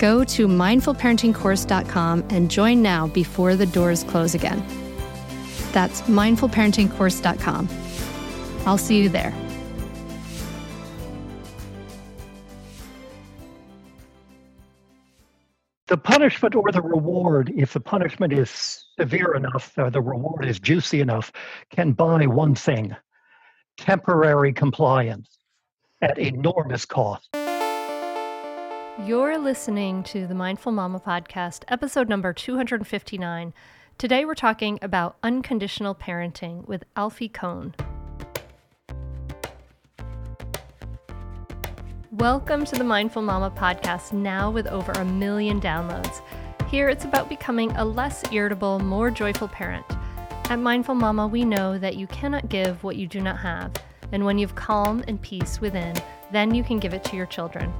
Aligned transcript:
Go 0.00 0.24
to 0.24 0.48
mindfulparentingcourse.com 0.48 2.24
and 2.30 2.50
join 2.50 2.80
now 2.80 3.08
before 3.08 3.54
the 3.54 3.66
doors 3.66 4.02
close 4.02 4.34
again. 4.34 4.64
That's 5.72 6.00
mindfulparentingcourse.com. 6.02 7.68
I'll 8.66 8.78
see 8.78 9.02
you 9.02 9.10
there. 9.10 9.34
The 15.88 15.98
punishment 15.98 16.54
or 16.54 16.72
the 16.72 16.80
reward, 16.80 17.52
if 17.54 17.74
the 17.74 17.80
punishment 17.80 18.32
is 18.32 18.86
severe 18.98 19.34
enough 19.34 19.76
or 19.76 19.90
the 19.90 20.00
reward 20.00 20.46
is 20.46 20.58
juicy 20.58 21.02
enough, 21.02 21.30
can 21.72 21.92
buy 21.92 22.24
one 22.24 22.54
thing 22.54 22.96
temporary 23.76 24.54
compliance 24.54 25.28
at 26.00 26.18
enormous 26.18 26.86
cost. 26.86 27.28
You're 29.06 29.38
listening 29.38 30.02
to 30.04 30.26
the 30.26 30.34
Mindful 30.34 30.72
Mama 30.72 31.00
podcast, 31.00 31.64
episode 31.68 32.08
number 32.10 32.34
259. 32.34 33.54
Today 33.96 34.24
we're 34.26 34.34
talking 34.34 34.78
about 34.82 35.16
unconditional 35.22 35.94
parenting 35.94 36.68
with 36.68 36.84
Alfie 36.96 37.30
Kohn. 37.30 37.74
Welcome 42.12 42.66
to 42.66 42.76
the 42.76 42.84
Mindful 42.84 43.22
Mama 43.22 43.50
podcast, 43.50 44.12
now 44.12 44.50
with 44.50 44.66
over 44.66 44.92
a 44.92 45.04
million 45.06 45.62
downloads. 45.62 46.20
Here 46.68 46.90
it's 46.90 47.06
about 47.06 47.30
becoming 47.30 47.70
a 47.72 47.84
less 47.84 48.30
irritable, 48.30 48.80
more 48.80 49.10
joyful 49.10 49.48
parent. 49.48 49.86
At 50.50 50.58
Mindful 50.58 50.94
Mama, 50.94 51.26
we 51.26 51.46
know 51.46 51.78
that 51.78 51.96
you 51.96 52.06
cannot 52.08 52.50
give 52.50 52.84
what 52.84 52.96
you 52.96 53.06
do 53.06 53.22
not 53.22 53.38
have, 53.38 53.72
and 54.12 54.26
when 54.26 54.36
you've 54.36 54.56
calm 54.56 55.02
and 55.08 55.20
peace 55.22 55.58
within, 55.58 55.96
then 56.32 56.54
you 56.54 56.62
can 56.62 56.78
give 56.78 56.92
it 56.92 57.02
to 57.04 57.16
your 57.16 57.26
children. 57.26 57.72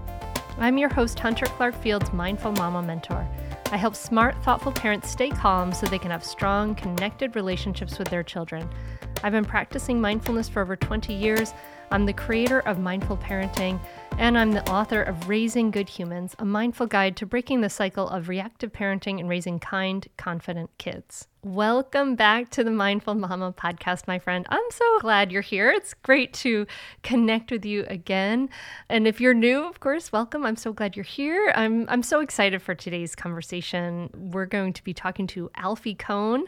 I'm 0.63 0.77
your 0.77 0.91
host, 0.91 1.19
Hunter 1.19 1.47
Clarke-Fields, 1.47 2.13
Mindful 2.13 2.53
Mama 2.53 2.83
Mentor. 2.83 3.27
I 3.73 3.79
help 3.79 3.97
smart, 3.97 4.37
thoughtful 4.45 4.73
parents 4.73 5.09
stay 5.09 5.31
calm 5.31 5.73
so 5.73 5.87
they 5.87 5.99
can 5.99 6.11
have 6.11 6.23
strong, 6.23 6.75
connected 6.75 7.35
relationships 7.35 7.99
with 7.99 8.09
their 8.09 8.23
children. 8.23 8.69
I've 9.23 9.33
been 9.33 9.45
practicing 9.45 10.01
mindfulness 10.01 10.49
for 10.49 10.63
over 10.63 10.77
20 10.77 11.13
years. 11.13 11.53
I'm 11.91 12.07
the 12.07 12.13
creator 12.13 12.61
of 12.61 12.79
Mindful 12.79 13.19
Parenting, 13.19 13.79
and 14.17 14.39
I'm 14.39 14.53
the 14.53 14.67
author 14.71 15.03
of 15.03 15.29
Raising 15.29 15.71
Good 15.71 15.89
Humans, 15.89 16.37
a 16.39 16.45
mindful 16.45 16.87
guide 16.87 17.17
to 17.17 17.27
breaking 17.27 17.61
the 17.61 17.69
cycle 17.69 18.09
of 18.09 18.29
reactive 18.29 18.73
parenting 18.73 19.19
and 19.19 19.29
raising 19.29 19.59
kind, 19.59 20.07
confident 20.17 20.71
kids. 20.79 21.27
Welcome 21.43 22.17
back 22.17 22.49
to 22.51 22.63
the 22.63 22.71
Mindful 22.71 23.15
Mama 23.15 23.53
podcast, 23.53 24.07
my 24.07 24.19
friend. 24.19 24.47
I'm 24.51 24.71
so 24.71 25.01
glad 25.01 25.33
you're 25.33 25.43
here. 25.43 25.71
It's 25.71 25.95
great 25.95 26.33
to 26.35 26.67
connect 27.03 27.51
with 27.51 27.65
you 27.65 27.85
again. 27.89 28.51
And 28.89 29.09
if 29.09 29.21
you're 29.21 29.35
new, 29.35 29.65
of 29.65 29.81
course, 29.81 30.13
welcome. 30.13 30.47
I'm 30.47 30.57
so 30.57 30.73
glad 30.73 30.97
you're 30.97 31.03
here. 31.03 31.53
I'm 31.57 31.87
I'm 31.89 32.03
so 32.03 32.21
excited 32.21 32.63
for 32.63 32.75
today's 32.75 33.15
conversation. 33.15 34.11
We're 34.15 34.47
going 34.47 34.75
to 34.75 34.85
be 34.85 34.95
talking 34.95 35.27
to 35.29 35.51
Alfie 35.57 35.95
Kohn. 35.95 36.45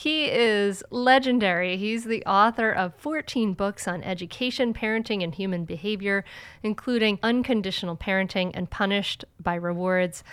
He 0.00 0.30
is 0.30 0.82
legendary. 0.88 1.76
He's 1.76 2.04
the 2.04 2.24
author 2.24 2.70
of 2.70 2.94
14 2.94 3.52
books 3.52 3.86
on 3.86 4.02
education, 4.02 4.72
parenting, 4.72 5.22
and 5.22 5.34
human 5.34 5.66
behavior, 5.66 6.24
including 6.62 7.18
Unconditional 7.22 7.98
Parenting 7.98 8.50
and 8.54 8.70
Punished 8.70 9.26
by 9.38 9.56
Rewards. 9.56 10.24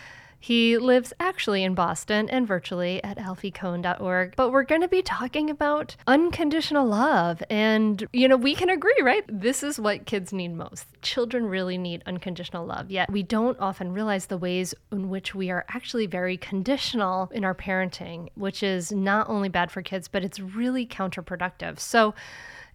He 0.47 0.78
lives 0.78 1.12
actually 1.19 1.66
in 1.66 1.74
Boston 1.74 2.30
and 2.30 2.47
virtually 2.47 3.03
at 3.03 3.18
alfiekohn.org. 3.18 4.34
But 4.38 4.53
we're 4.53 4.63
going 4.63 4.80
to 4.80 4.88
be 4.88 5.02
talking 5.02 5.50
about 5.50 5.97
unconditional 6.08 6.88
love. 6.88 7.44
And, 7.50 8.08
you 8.13 8.30
know, 8.30 8.38
we 8.38 8.56
can 8.56 8.69
agree, 8.69 8.96
right? 9.03 9.25
This 9.28 9.62
is 9.62 9.78
what 9.78 10.06
kids 10.06 10.31
need 10.31 10.56
most. 10.56 10.85
Children 11.02 11.47
really 11.47 11.78
need 11.78 12.02
unconditional 12.06 12.66
love. 12.66 12.90
Yet 12.90 13.12
we 13.12 13.24
don't 13.24 13.59
often 13.59 13.91
realize 13.91 14.28
the 14.28 14.38
ways 14.38 14.74
in 14.90 15.09
which 15.09 15.35
we 15.35 15.50
are 15.50 15.66
actually 15.68 16.06
very 16.06 16.38
conditional 16.38 17.29
in 17.34 17.44
our 17.44 17.53
parenting, 17.53 18.29
which 18.35 18.64
is 18.64 18.94
not 18.94 19.28
only 19.28 19.50
bad 19.50 19.69
for 19.69 19.81
kids, 19.81 20.08
but 20.08 20.24
it's 20.24 20.40
really 20.40 20.88
counterproductive. 20.88 21.78
So, 21.78 22.16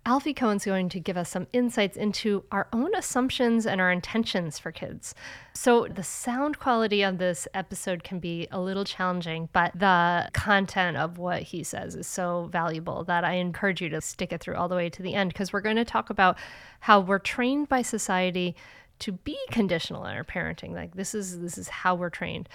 Alfie 0.05 0.35
Kohn's 0.35 0.65
going 0.65 0.89
to 0.89 0.99
give 0.99 1.17
us 1.17 1.29
some 1.29 1.47
insights 1.53 1.97
into 1.97 2.45
our 2.51 2.67
own 2.73 2.93
assumptions 2.95 3.67
and 3.67 3.81
our 3.81 3.93
intentions 3.93 4.59
for 4.59 4.73
kids. 4.73 5.15
So, 5.55 5.87
the 5.87 6.03
sound 6.03 6.59
quality 6.59 7.03
of 7.03 7.19
this 7.19 7.47
episode 7.55 8.03
can 8.03 8.19
be 8.19 8.49
a 8.51 8.61
little 8.61 8.85
challenging, 8.85 9.49
but 9.53 9.79
the 9.79 10.29
content 10.33 10.97
of 10.97 11.19
what 11.19 11.43
he 11.43 11.63
says 11.63 11.95
is 11.95 12.09
so 12.09 12.49
valuable 12.51 13.05
that 13.05 13.23
I 13.25 13.35
encourage 13.35 13.81
you 13.81 13.89
to 13.91 14.01
stick 14.01 14.33
it 14.33 14.41
through 14.41 14.57
all 14.57 14.69
the 14.69 14.75
way 14.75 14.91
to 14.91 15.03
the 15.03 15.15
end 15.15 15.33
because 15.33 15.53
we're 15.53 15.61
going 15.61 15.77
to 15.77 15.85
talk 15.85 16.11
about 16.11 16.37
how 16.81 16.99
we're 16.99 17.21
trained 17.21 17.69
by 17.69 17.83
society 17.83 18.57
to 18.99 19.13
be 19.13 19.39
conditional 19.53 20.05
in 20.07 20.17
our 20.17 20.25
parenting. 20.25 20.73
Like 20.73 20.97
this 20.97 21.15
is 21.15 21.41
this 21.41 21.57
is 21.59 21.69
how 21.69 21.95
we're 21.95 22.11
trained 22.11 22.49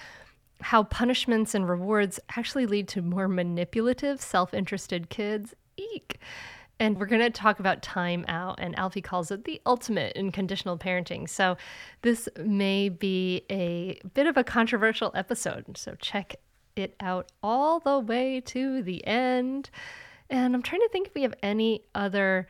how 0.62 0.84
punishments 0.84 1.54
and 1.54 1.70
rewards 1.70 2.20
actually 2.36 2.66
lead 2.66 2.88
to 2.90 3.02
more 3.02 3.28
manipulative, 3.28 4.20
self 4.20 4.54
interested 4.54 5.10
kids. 5.10 5.54
Eek. 5.78 6.20
And 6.80 7.00
we're 7.00 7.08
going 7.08 7.22
to 7.22 7.32
talk 7.32 7.60
about 7.60 7.82
time 7.82 8.24
out, 8.28 8.60
and 8.60 8.78
Alfie 8.78 9.02
calls 9.02 9.32
it 9.32 9.46
the 9.46 9.60
ultimate 9.66 10.16
in 10.16 10.32
conditional 10.32 10.78
parenting. 10.78 11.28
So, 11.28 11.58
this 12.04 12.30
may 12.38 12.90
be 12.90 13.44
a 13.50 14.00
bit 14.14 14.28
of 14.28 14.38
a 14.38 14.44
controversial 14.44 15.12
episode. 15.16 15.76
So, 15.76 15.96
check 16.00 16.36
it 16.76 16.96
out 17.00 17.32
all 17.42 17.80
the 17.80 17.98
way 18.00 18.42
to 18.42 18.84
the 18.84 19.06
end. 19.08 19.72
And 20.30 20.54
I'm 20.54 20.62
trying 20.62 20.82
to 20.82 20.90
think 20.90 21.08
if 21.08 21.16
we 21.16 21.24
have 21.24 21.34
any 21.42 21.82
other 21.96 22.48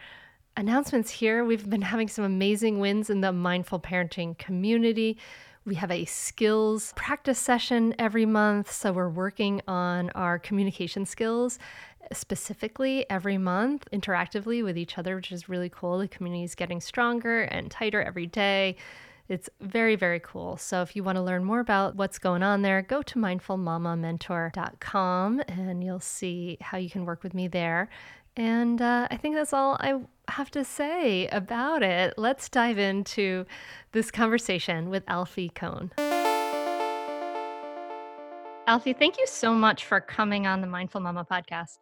announcements 0.57 1.11
here. 1.11 1.45
We've 1.45 1.69
been 1.69 1.83
having 1.83 2.07
some 2.07 2.25
amazing 2.25 2.79
wins 2.79 3.09
in 3.09 3.21
the 3.21 3.31
mindful 3.31 3.79
parenting 3.79 4.37
community. 4.37 5.17
We 5.65 5.75
have 5.75 5.91
a 5.91 6.05
skills 6.05 6.93
practice 6.95 7.37
session 7.37 7.93
every 7.99 8.25
month. 8.25 8.71
So 8.71 8.91
we're 8.91 9.09
working 9.09 9.61
on 9.67 10.09
our 10.11 10.39
communication 10.39 11.05
skills 11.05 11.59
specifically 12.13 13.05
every 13.09 13.37
month 13.37 13.87
interactively 13.91 14.63
with 14.63 14.77
each 14.77 14.97
other, 14.97 15.15
which 15.15 15.31
is 15.31 15.49
really 15.49 15.69
cool. 15.69 15.99
The 15.99 16.07
community 16.07 16.43
is 16.43 16.55
getting 16.55 16.81
stronger 16.81 17.43
and 17.43 17.69
tighter 17.69 18.01
every 18.01 18.25
day. 18.27 18.77
It's 19.29 19.49
very, 19.59 19.95
very 19.95 20.21
cool. 20.21 20.57
So 20.57 20.81
if 20.81 20.95
you 20.95 21.03
want 21.03 21.17
to 21.17 21.21
learn 21.21 21.43
more 21.43 21.59
about 21.59 21.95
what's 21.95 22.17
going 22.17 22.43
on 22.43 22.61
there, 22.61 22.81
go 22.81 23.01
to 23.01 23.19
mindfulmamamentor.com 23.19 25.41
and 25.47 25.83
you'll 25.83 25.99
see 25.99 26.57
how 26.61 26.77
you 26.77 26.89
can 26.89 27.03
work 27.05 27.23
with 27.23 27.33
me 27.33 27.49
there. 27.49 27.89
And 28.37 28.81
uh, 28.81 29.07
I 29.09 29.17
think 29.17 29.35
that's 29.35 29.51
all 29.51 29.77
I 29.79 29.99
have 30.29 30.51
to 30.51 30.63
say 30.63 31.27
about 31.27 31.83
it. 31.83 32.13
Let's 32.17 32.47
dive 32.49 32.77
into 32.77 33.45
this 33.91 34.11
conversation 34.11 34.89
with 34.89 35.03
Alfie 35.07 35.49
Kohn. 35.49 35.91
Alfie, 38.67 38.93
thank 38.93 39.17
you 39.17 39.25
so 39.27 39.53
much 39.53 39.85
for 39.85 39.99
coming 39.99 40.45
on 40.45 40.61
the 40.61 40.67
Mindful 40.67 41.01
Mama 41.01 41.25
podcast. 41.29 41.79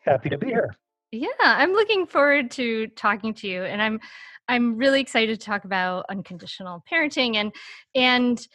Happy 0.00 0.28
to 0.28 0.38
be 0.38 0.48
here. 0.48 0.74
Yeah, 1.12 1.28
I'm 1.40 1.72
looking 1.72 2.06
forward 2.06 2.50
to 2.52 2.86
talking 2.88 3.34
to 3.34 3.48
you 3.48 3.64
and 3.64 3.82
I'm 3.82 4.00
I'm 4.48 4.76
really 4.76 5.00
excited 5.00 5.38
to 5.38 5.44
talk 5.44 5.64
about 5.64 6.06
unconditional 6.08 6.82
parenting 6.90 7.36
and 7.36 7.52
and 7.94 8.46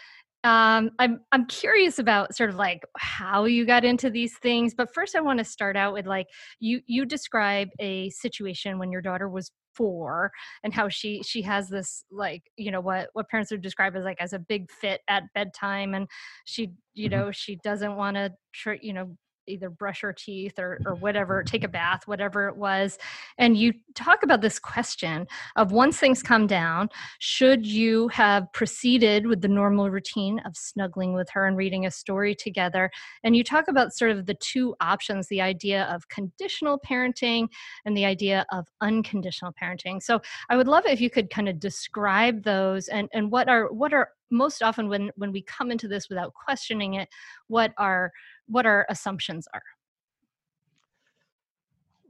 um, 0.45 0.92
I'm 1.00 1.21
I'm 1.31 1.47
curious 1.47 1.97
about 1.97 2.36
sort 2.36 2.51
of 2.51 2.56
like 2.56 2.83
how 2.97 3.45
you 3.45 3.65
got 3.65 3.83
into 3.83 4.12
these 4.12 4.38
things, 4.38 4.75
but 4.75 4.94
first 4.94 5.15
I 5.15 5.21
want 5.21 5.39
to 5.39 5.44
start 5.44 5.75
out 5.75 5.94
with 5.94 6.06
like 6.06 6.27
you 6.59 6.81
you 6.86 7.03
describe 7.06 7.69
a 7.80 8.12
situation 8.12 8.77
when 8.77 8.91
your 8.91 9.01
daughter 9.01 9.27
was 9.27 9.51
four 9.74 10.31
and 10.63 10.71
how 10.71 10.88
she 10.88 11.24
she 11.24 11.41
has 11.41 11.68
this 11.68 12.06
like 12.12 12.44
you 12.57 12.71
know 12.71 12.80
what 12.80 13.09
what 13.13 13.27
parents 13.27 13.51
would 13.51 13.62
describe 13.62 13.95
as 13.95 14.03
like 14.03 14.21
as 14.21 14.33
a 14.33 14.39
big 14.39 14.69
fit 14.71 15.01
at 15.07 15.24
bedtime 15.33 15.95
and 15.95 16.07
she 16.45 16.69
you 16.94 17.09
mm-hmm. 17.09 17.19
know 17.19 17.31
she 17.31 17.57
doesn't 17.63 17.95
want 17.95 18.15
to 18.15 18.31
tr- 18.53 18.74
you 18.81 18.94
know 18.94 19.18
either 19.47 19.69
brush 19.69 20.01
her 20.01 20.13
teeth 20.13 20.59
or, 20.59 20.80
or 20.86 20.95
whatever, 20.95 21.44
take 21.44 21.63
a 21.63 21.68
bath, 21.68 22.07
whatever 22.07 22.47
it 22.47 22.57
was. 22.57 22.97
And 23.38 23.57
you 23.57 23.74
talk 23.94 24.24
about 24.24 24.42
this 24.42 24.59
question 24.59 25.27
of 25.56 25.71
once 25.71 25.97
things 25.97 26.24
come 26.24 26.47
down, 26.47 26.89
should 27.19 27.65
you 27.65 28.07
have 28.09 28.51
proceeded 28.53 29.27
with 29.27 29.42
the 29.42 29.47
normal 29.47 29.89
routine 29.89 30.39
of 30.45 30.56
snuggling 30.56 31.13
with 31.13 31.30
her 31.31 31.47
and 31.47 31.57
reading 31.57 31.86
a 31.86 31.92
story 31.92 32.36
together? 32.36 32.92
And 33.24 33.36
you 33.36 33.44
talk 33.44 33.68
about 33.68 33.94
sort 33.94 34.12
of 34.12 34.25
the 34.25 34.36
two 34.36 34.75
options 34.81 35.27
the 35.27 35.42
idea 35.42 35.83
of 35.86 36.07
conditional 36.09 36.80
parenting 36.80 37.48
and 37.86 37.95
the 37.95 38.06
idea 38.06 38.45
of 38.51 38.68
unconditional 38.81 39.53
parenting. 39.62 40.01
So 40.01 40.21
I 40.50 40.57
would 40.57 40.68
love 40.68 40.86
if 40.86 41.01
you 41.01 41.09
could 41.09 41.30
kind 41.30 41.50
of 41.50 41.59
describe 41.59 42.44
those 42.44 42.88
and, 42.88 43.09
and 43.13 43.31
what 43.31 43.50
are 43.50 43.71
what 43.71 43.94
are 43.94 44.09
most 44.31 44.63
often 44.63 44.89
when 44.89 45.12
when 45.15 45.31
we 45.31 45.41
come 45.41 45.71
into 45.71 45.88
this 45.88 46.09
without 46.09 46.33
questioning 46.33 46.95
it, 46.95 47.09
what 47.48 47.74
are 47.77 48.12
what 48.47 48.65
our 48.65 48.86
assumptions 48.89 49.47
are. 49.53 49.63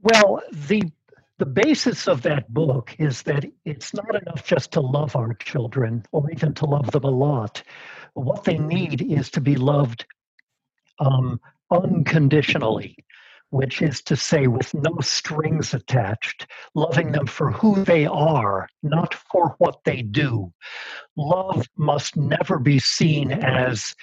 Well, 0.02 0.42
the 0.52 0.82
the 1.38 1.46
basis 1.46 2.08
of 2.08 2.22
that 2.22 2.52
book 2.54 2.96
is 2.98 3.20
that 3.22 3.44
it's 3.66 3.92
not 3.92 4.22
enough 4.22 4.42
just 4.46 4.72
to 4.72 4.80
love 4.80 5.16
our 5.16 5.34
children 5.34 6.02
or 6.12 6.30
even 6.30 6.54
to 6.54 6.64
love 6.64 6.90
them 6.90 7.04
a 7.04 7.10
lot. 7.10 7.62
What 8.14 8.44
they 8.44 8.56
need 8.56 9.02
is 9.02 9.30
to 9.32 9.42
be 9.42 9.56
loved 9.56 10.06
um, 10.98 11.38
unconditionally, 11.70 12.96
which 13.50 13.82
is 13.82 14.00
to 14.02 14.16
say, 14.16 14.46
with 14.46 14.72
no 14.72 14.96
strings 15.00 15.74
attached, 15.74 16.46
loving 16.74 17.12
them 17.12 17.26
for 17.26 17.50
who 17.52 17.84
they 17.84 18.06
are, 18.06 18.66
not 18.82 19.12
for 19.12 19.56
what 19.58 19.84
they 19.84 20.00
do. 20.00 20.50
Love 21.16 21.66
must 21.76 22.16
never 22.16 22.58
be 22.58 22.78
seen 22.78 23.30
as 23.30 23.94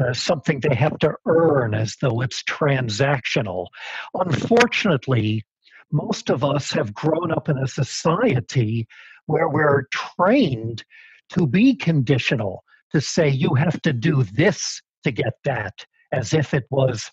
uh, 0.00 0.12
something 0.12 0.60
they 0.60 0.74
have 0.74 0.98
to 0.98 1.12
earn 1.26 1.74
as 1.74 1.96
though 2.00 2.20
it's 2.20 2.42
transactional. 2.44 3.66
Unfortunately, 4.14 5.44
most 5.92 6.30
of 6.30 6.44
us 6.44 6.70
have 6.72 6.94
grown 6.94 7.32
up 7.32 7.48
in 7.48 7.58
a 7.58 7.66
society 7.66 8.86
where 9.26 9.48
we're 9.48 9.84
trained 9.92 10.84
to 11.30 11.46
be 11.46 11.74
conditional, 11.74 12.64
to 12.92 13.00
say 13.00 13.28
you 13.28 13.54
have 13.54 13.80
to 13.82 13.92
do 13.92 14.24
this 14.24 14.80
to 15.04 15.10
get 15.10 15.34
that, 15.44 15.84
as 16.12 16.34
if 16.34 16.54
it 16.54 16.64
was 16.70 17.10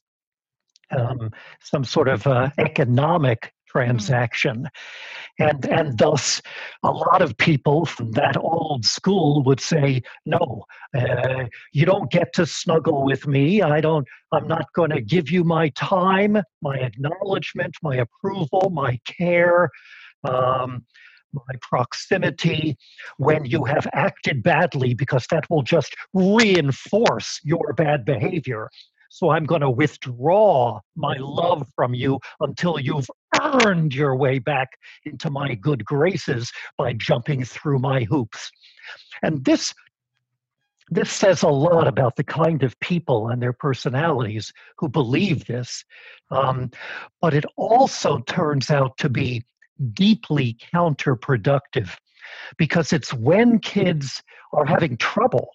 um, 0.91 1.31
some 1.61 1.83
sort 1.83 2.07
of 2.07 2.25
uh, 2.25 2.49
economic. 2.57 3.51
Transaction. 3.67 4.67
And, 5.39 5.65
and 5.67 5.97
thus, 5.97 6.41
a 6.83 6.91
lot 6.91 7.21
of 7.21 7.37
people 7.37 7.85
from 7.85 8.11
that 8.13 8.37
old 8.37 8.85
school 8.85 9.43
would 9.43 9.59
say, 9.59 10.01
no, 10.25 10.65
uh, 10.95 11.45
you 11.73 11.85
don't 11.85 12.11
get 12.11 12.33
to 12.33 12.45
snuggle 12.45 13.05
with 13.05 13.27
me. 13.27 13.61
I 13.61 13.81
don't, 13.81 14.07
I'm 14.31 14.47
not 14.47 14.65
going 14.73 14.89
to 14.91 15.01
give 15.01 15.29
you 15.29 15.43
my 15.43 15.69
time, 15.69 16.37
my 16.61 16.77
acknowledgement, 16.77 17.75
my 17.83 17.97
approval, 17.97 18.71
my 18.73 18.99
care. 19.05 19.69
Um, 20.23 20.85
my 21.33 21.55
proximity 21.61 22.77
when 23.17 23.45
you 23.45 23.65
have 23.65 23.85
acted 23.93 24.41
badly 24.41 24.93
because 24.93 25.25
that 25.29 25.45
will 25.49 25.61
just 25.61 25.93
reinforce 26.13 27.39
your 27.43 27.73
bad 27.73 28.05
behavior. 28.05 28.69
So 29.09 29.29
I'm 29.29 29.45
going 29.45 29.61
to 29.61 29.69
withdraw 29.69 30.79
my 30.95 31.15
love 31.19 31.67
from 31.75 31.93
you 31.93 32.19
until 32.39 32.79
you've 32.79 33.09
earned 33.41 33.93
your 33.93 34.15
way 34.15 34.39
back 34.39 34.69
into 35.05 35.29
my 35.29 35.55
good 35.55 35.85
graces 35.85 36.51
by 36.77 36.93
jumping 36.93 37.43
through 37.43 37.79
my 37.79 38.03
hoops. 38.03 38.51
And 39.23 39.43
this 39.45 39.73
this 40.89 41.11
says 41.11 41.43
a 41.43 41.49
lot 41.49 41.85
about 41.85 42.15
the 42.15 42.23
kind 42.23 42.63
of 42.63 42.79
people 42.79 43.27
and 43.27 43.41
their 43.41 43.51
personalities 43.51 44.53
who 44.77 44.87
believe 44.87 45.45
this. 45.45 45.83
Um, 46.31 46.71
but 47.21 47.33
it 47.33 47.43
also 47.57 48.19
turns 48.19 48.71
out 48.71 48.97
to 48.99 49.09
be 49.09 49.43
deeply 49.93 50.57
counterproductive 50.73 51.89
because 52.57 52.93
it's 52.93 53.13
when 53.13 53.59
kids 53.59 54.23
are 54.53 54.65
having 54.65 54.97
trouble 54.97 55.49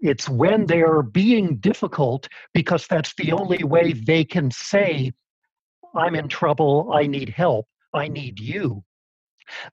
it's 0.00 0.28
when 0.28 0.66
they 0.66 0.82
are 0.82 1.02
being 1.02 1.56
difficult 1.56 2.28
because 2.54 2.86
that's 2.86 3.14
the 3.14 3.32
only 3.32 3.64
way 3.64 3.92
they 3.92 4.24
can 4.24 4.50
say, 4.50 5.12
I'm 5.94 6.14
in 6.14 6.28
trouble, 6.28 6.90
I 6.92 7.06
need 7.06 7.30
help, 7.30 7.66
I 7.94 8.08
need 8.08 8.38
you, 8.38 8.84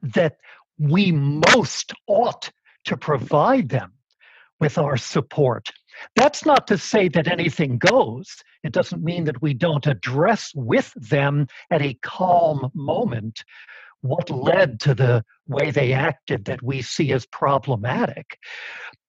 that 0.01 0.37
we 0.79 1.11
most 1.11 1.93
ought 2.07 2.49
to 2.85 2.97
provide 2.97 3.69
them 3.69 3.93
with 4.59 4.77
our 4.77 4.97
support. 4.97 5.69
That's 6.15 6.45
not 6.45 6.67
to 6.67 6.77
say 6.77 7.09
that 7.09 7.27
anything 7.27 7.77
goes. 7.77 8.35
It 8.63 8.71
doesn't 8.71 9.03
mean 9.03 9.25
that 9.25 9.41
we 9.41 9.53
don't 9.53 9.85
address 9.87 10.51
with 10.55 10.93
them 10.95 11.47
at 11.71 11.81
a 11.81 11.97
calm 12.01 12.71
moment 12.73 13.43
what 14.01 14.29
led 14.29 14.79
to 14.79 14.93
the 14.93 15.23
way 15.47 15.71
they 15.71 15.91
acted 15.91 16.45
that 16.45 16.61
we 16.61 16.81
see 16.81 17.11
as 17.11 17.25
problematic 17.25 18.37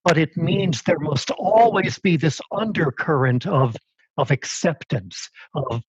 but 0.08 0.16
it 0.16 0.34
means 0.38 0.80
there 0.80 0.98
must 0.98 1.30
always 1.32 1.98
be 1.98 2.16
this 2.16 2.40
undercurrent 2.50 3.46
of, 3.46 3.76
of 4.16 4.30
acceptance, 4.30 5.28
of 5.54 5.82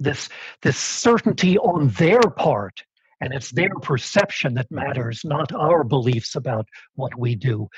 this, 0.00 0.28
this 0.62 0.76
certainty 0.76 1.56
on 1.58 1.86
their 1.90 2.22
part. 2.22 2.82
And 3.20 3.32
it's 3.32 3.52
their 3.52 3.72
perception 3.80 4.54
that 4.54 4.68
matters, 4.72 5.20
not 5.24 5.52
our 5.52 5.84
beliefs 5.84 6.34
about 6.34 6.66
what 6.96 7.16
we 7.16 7.36
do. 7.36 7.68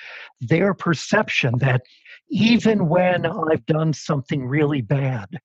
Their 0.40 0.73
perception 0.73 1.58
that 1.58 1.82
even 2.30 2.88
when 2.88 3.26
I've 3.26 3.66
done 3.66 3.92
something 3.92 4.47
really 4.47 4.80
bad, 4.80 5.38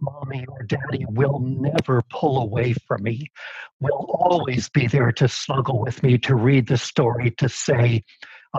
mommy 0.00 0.44
or 0.46 0.62
daddy 0.62 1.06
will 1.08 1.40
never 1.40 2.02
pull 2.08 2.40
away 2.40 2.74
from 2.86 3.02
me, 3.02 3.32
will 3.80 4.06
always 4.14 4.68
be 4.68 4.86
there 4.86 5.10
to 5.10 5.26
snuggle 5.26 5.80
with 5.80 6.04
me, 6.04 6.18
to 6.18 6.36
read 6.36 6.68
the 6.68 6.78
story, 6.78 7.32
to 7.38 7.48
say, 7.48 8.04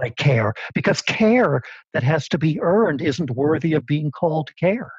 I 0.02 0.10
care 0.10 0.54
because 0.74 1.02
care 1.02 1.62
that 1.94 2.04
has 2.04 2.28
to 2.30 2.38
be 2.38 2.60
earned 2.62 3.02
isn't 3.02 3.32
worthy 3.32 3.74
of 3.74 3.86
being 3.86 4.12
called 4.12 4.50
care. 4.56 4.92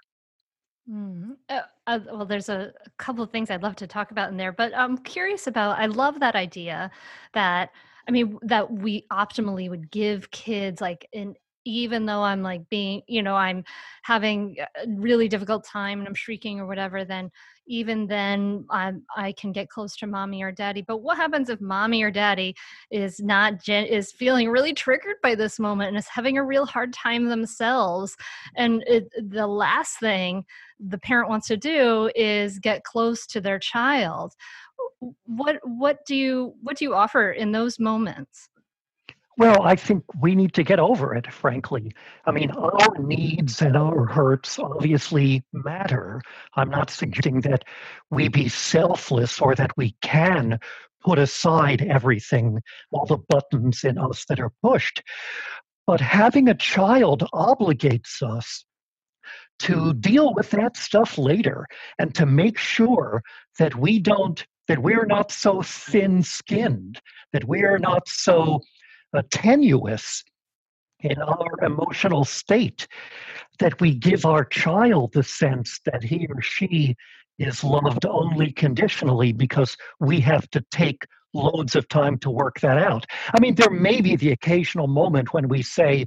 Mm. 0.91 1.37
Uh, 1.49 1.63
uh, 1.87 1.99
well, 2.07 2.27
there's 2.27 2.49
a, 2.49 2.73
a 2.85 2.91
couple 2.99 3.25
of 3.25 3.31
things 3.31 3.51
I'd 3.51 3.63
love 3.63 3.77
to 3.77 3.87
talk 3.87 4.11
about 4.11 4.31
in 4.31 4.37
there, 4.37 4.53
but 4.53 4.73
I'm 4.77 4.99
curious 4.99 5.47
about. 5.47 5.79
I 5.79 5.87
love 5.87 6.21
that 6.21 6.35
idea 6.35 6.91
that 7.33 7.71
I 8.07 8.11
mean 8.11 8.39
that 8.43 8.71
we 8.71 9.07
optimally 9.11 9.71
would 9.71 9.91
give 9.91 10.31
kids 10.31 10.81
like 10.81 11.09
an 11.15 11.35
even 11.65 12.05
though 12.05 12.23
I'm 12.23 12.43
like 12.43 12.69
being, 12.69 13.03
you 13.09 13.23
know, 13.23 13.35
I'm 13.35 13.65
having 14.03 14.57
a 14.61 14.87
really 14.87 15.29
difficult 15.29 15.65
time 15.65 15.99
and 15.99 16.07
I'm 16.07 16.15
shrieking 16.15 16.61
or 16.61 16.67
whatever, 16.67 17.07
then 17.07 17.31
even 17.67 18.07
then 18.07 18.67
I 18.71 19.33
can 19.39 19.53
get 19.53 19.69
close 19.69 19.97
to 19.97 20.07
mommy 20.07 20.43
or 20.43 20.53
daddy. 20.53 20.83
But 20.83 20.99
what 20.99 21.17
happens 21.17 21.49
if 21.49 21.61
mommy 21.61 22.03
or 22.03 22.11
daddy 22.11 22.55
is 22.91 23.21
not 23.21 23.63
gen- 23.63 23.87
is 23.87 24.13
feeling 24.13 24.51
really 24.51 24.75
triggered 24.75 25.17
by 25.23 25.35
this 25.35 25.59
moment 25.59 25.89
and 25.89 25.97
is 25.97 26.09
having 26.09 26.39
a 26.39 26.45
real 26.45 26.67
hard 26.67 26.93
time 26.93 27.29
themselves? 27.29 28.17
And 28.57 28.83
it, 28.87 29.09
the 29.31 29.47
last 29.47 29.99
thing 29.99 30.45
the 30.81 30.99
parent 30.99 31.29
wants 31.29 31.49
to 31.49 31.57
do 31.57 32.11
is 32.15 32.59
get 32.59 32.85
close 32.85 33.27
to 33.29 33.41
their 33.41 33.59
child. 33.59 34.35
What 35.27 35.61
what 35.63 36.05
do 36.07 36.17
you 36.17 36.55
what 36.63 36.77
do 36.77 36.85
you 36.85 36.95
offer 36.95 37.33
in 37.33 37.53
those 37.53 37.79
moments? 37.79 38.49
Well, 39.37 39.63
I 39.63 39.75
think 39.75 40.05
we 40.21 40.37
need 40.37 40.55
to 40.55 40.63
get 40.63 40.79
over 40.79 41.15
it, 41.15 41.33
frankly. 41.33 41.93
I 42.25 42.31
mean, 42.31 42.53
our 42.53 42.99
needs 42.99 43.63
and 43.63 43.77
our 43.77 44.07
hurts 44.07 44.61
obviously 44.61 45.43
matter. 45.53 46.23
I'm 46.55 46.71
not 46.71 46.91
suggesting 46.91 47.41
that 47.41 47.65
we 48.11 48.29
be 48.29 48.49
selfless 48.49 49.41
or 49.41 49.57
that 49.57 49.77
we 49.77 49.97
can 50.03 50.61
put 51.05 51.19
aside 51.19 51.83
everything, 51.83 52.61
all 52.93 53.07
the 53.07 53.19
buttons 53.29 53.83
in 53.83 53.99
us 53.99 54.25
that 54.27 54.39
are 54.39 54.53
pushed. 54.63 55.03
But 55.87 56.01
having 56.01 56.49
a 56.49 56.55
child 56.55 57.29
obligates 57.35 58.23
us 58.23 58.65
to 59.61 59.95
deal 59.95 60.33
with 60.35 60.51
that 60.51 60.77
stuff 60.77 61.19
later 61.19 61.67
and 61.99 62.15
to 62.15 62.27
make 62.27 62.59
sure 62.59 63.23
that 63.59 63.75
we 63.75 63.99
don't 63.99 64.47
that 64.67 64.79
we're 64.79 65.05
not 65.05 65.31
so 65.31 65.61
thin 65.61 66.23
skinned 66.23 66.99
that 67.35 67.45
we're 67.45 67.79
not 67.79 68.09
so 68.09 68.61
tenuous 69.23 70.25
in 71.01 71.21
our 71.21 71.63
emotional 71.63 72.25
state 72.25 72.87
that 73.59 73.81
we 73.81 73.95
give 73.95 74.25
our 74.25 74.45
child 74.45 75.13
the 75.13 75.23
sense 75.23 75.81
that 75.85 76.03
he 76.03 76.27
or 76.29 76.41
she 76.41 76.97
is 77.39 77.65
loved 77.65 78.07
only 78.07 78.53
conditionally 78.53 79.33
because 79.33 79.77
we 80.01 80.21
have 80.21 80.49
to 80.51 80.65
take 80.71 81.07
loads 81.35 81.75
of 81.75 81.89
time 81.89 82.17
to 82.19 82.31
work 82.31 82.61
that 82.61 82.79
out. 82.79 83.05
I 83.37 83.41
mean, 83.41 83.55
there 83.57 83.71
may 83.71 84.01
be 84.01 84.17
the 84.17 84.31
occasional 84.31 84.87
moment 84.87 85.35
when 85.35 85.49
we 85.49 85.63
say, 85.63 86.07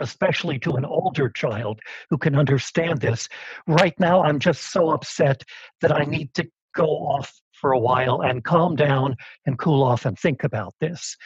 especially 0.00 0.58
to 0.60 0.72
an 0.72 0.84
older 0.84 1.30
child 1.30 1.80
who 2.10 2.18
can 2.18 2.36
understand 2.36 3.00
this, 3.00 3.28
right 3.66 3.98
now 3.98 4.22
I'm 4.22 4.38
just 4.38 4.70
so 4.70 4.90
upset 4.90 5.42
that 5.80 5.92
I 5.92 6.04
need 6.04 6.34
to 6.34 6.48
go 6.74 6.86
off 6.86 7.32
for 7.52 7.72
a 7.72 7.78
while 7.78 8.22
and 8.22 8.44
calm 8.44 8.76
down 8.76 9.16
and 9.46 9.58
cool 9.58 9.82
off 9.82 10.06
and 10.06 10.18
think 10.18 10.44
about 10.44 10.74
this. 10.80 11.16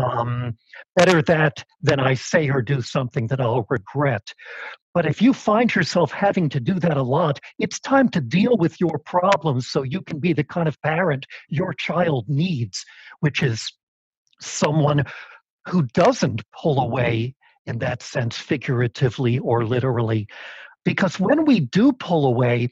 Um, 0.00 0.56
better 0.96 1.22
that 1.22 1.64
than 1.82 2.00
I 2.00 2.14
say 2.14 2.48
or 2.48 2.62
do 2.62 2.80
something 2.80 3.26
that 3.28 3.40
I'll 3.40 3.66
regret. 3.68 4.32
But 4.92 5.06
if 5.06 5.22
you 5.22 5.32
find 5.32 5.72
yourself 5.72 6.10
having 6.10 6.48
to 6.50 6.60
do 6.60 6.74
that 6.80 6.96
a 6.96 7.02
lot, 7.02 7.38
it's 7.58 7.78
time 7.80 8.08
to 8.10 8.20
deal 8.20 8.56
with 8.56 8.80
your 8.80 8.98
problems 8.98 9.68
so 9.68 9.82
you 9.82 10.00
can 10.02 10.18
be 10.18 10.32
the 10.32 10.44
kind 10.44 10.66
of 10.66 10.80
parent 10.82 11.26
your 11.48 11.72
child 11.74 12.28
needs, 12.28 12.84
which 13.20 13.42
is 13.42 13.72
someone 14.40 15.04
who 15.68 15.82
doesn't 15.94 16.42
pull 16.52 16.80
away 16.80 17.34
in 17.66 17.78
that 17.78 18.02
sense, 18.02 18.36
figuratively 18.36 19.38
or 19.38 19.64
literally. 19.64 20.26
Because 20.84 21.20
when 21.20 21.44
we 21.44 21.60
do 21.60 21.92
pull 21.92 22.26
away, 22.26 22.70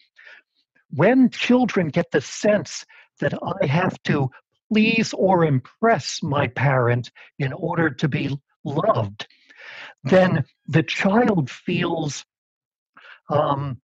when 0.91 1.31
children 1.31 1.89
get 1.89 2.11
the 2.11 2.21
sense 2.21 2.85
that 3.21 3.35
I 3.43 3.67
have 3.67 4.03
to 4.05 4.31
please 4.73 5.13
or 5.15 5.45
impress 5.45 6.23
my 6.23 6.49
parent 6.49 7.11
in 7.39 7.53
order 7.53 7.91
to 7.91 8.09
be 8.09 8.39
loved, 8.65 9.27
then 10.05 10.45
the 10.67 10.83
child 10.83 11.51
feels 11.51 12.25
um, 13.31 13.81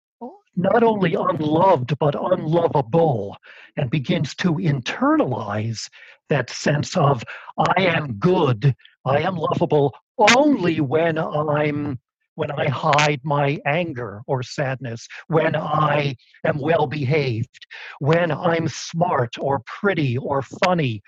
not 0.55 0.83
only 0.83 1.15
unloved 1.15 1.99
but 1.99 2.15
unlovable 2.15 3.37
and 3.77 3.91
begins 3.91 4.35
to 4.35 4.55
internalize 4.55 5.89
that 6.29 6.51
sense 6.51 6.97
of 6.97 7.25
I 7.59 7.83
am 7.83 8.15
good, 8.15 8.75
I 9.05 9.21
am 9.21 9.37
lovable 9.37 9.95
only 10.19 10.81
when 10.81 11.19
I'm 11.19 11.99
when 12.35 12.51
I 12.51 12.69
hide 12.69 13.21
my 13.25 13.59
anger 13.67 14.23
or 14.27 14.43
sadness, 14.43 15.07
when 15.29 15.55
I 15.55 16.17
am 16.45 16.59
well 16.59 16.87
behaved, 16.87 17.67
when 17.99 18.31
I'm 18.31 18.69
smart 18.69 19.37
or 19.39 19.63
pretty 19.67 20.17
or 20.19 20.43
funny 20.43 21.03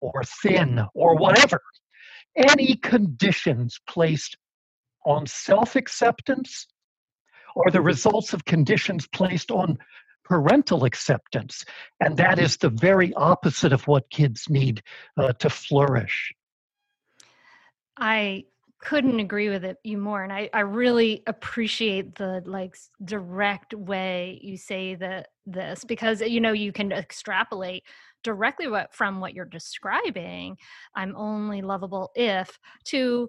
or 0.00 0.22
thin 0.42 0.80
or 0.94 1.16
whatever. 1.16 1.60
Any 2.36 2.76
conditions 2.76 3.78
placed 3.88 4.36
on 5.04 5.26
self 5.26 5.76
acceptance 5.76 6.66
are 7.56 7.70
the 7.70 7.80
results 7.80 8.32
of 8.32 8.44
conditions 8.44 9.06
placed 9.08 9.50
on 9.50 9.78
parental 10.24 10.84
acceptance. 10.84 11.64
And 12.00 12.16
that 12.18 12.38
is 12.38 12.56
the 12.56 12.70
very 12.70 13.12
opposite 13.14 13.72
of 13.72 13.86
what 13.88 14.10
kids 14.10 14.48
need 14.48 14.82
uh, 15.16 15.32
to 15.34 15.50
flourish. 15.50 16.32
I 17.96 18.44
couldn't 18.80 19.20
agree 19.20 19.48
with 19.48 19.64
it 19.64 19.76
you 19.84 19.98
more 19.98 20.22
and 20.22 20.32
I, 20.32 20.48
I 20.54 20.60
really 20.60 21.22
appreciate 21.26 22.14
the 22.14 22.42
like 22.46 22.76
direct 23.04 23.74
way 23.74 24.38
you 24.42 24.56
say 24.56 24.94
that 24.96 25.28
this 25.46 25.84
because 25.84 26.20
you 26.22 26.40
know 26.40 26.52
you 26.52 26.72
can 26.72 26.90
extrapolate 26.92 27.84
directly 28.22 28.68
what 28.68 28.94
from 28.94 29.20
what 29.20 29.34
you're 29.34 29.44
describing 29.44 30.56
i'm 30.94 31.14
only 31.16 31.60
lovable 31.60 32.10
if 32.14 32.58
to 32.84 33.28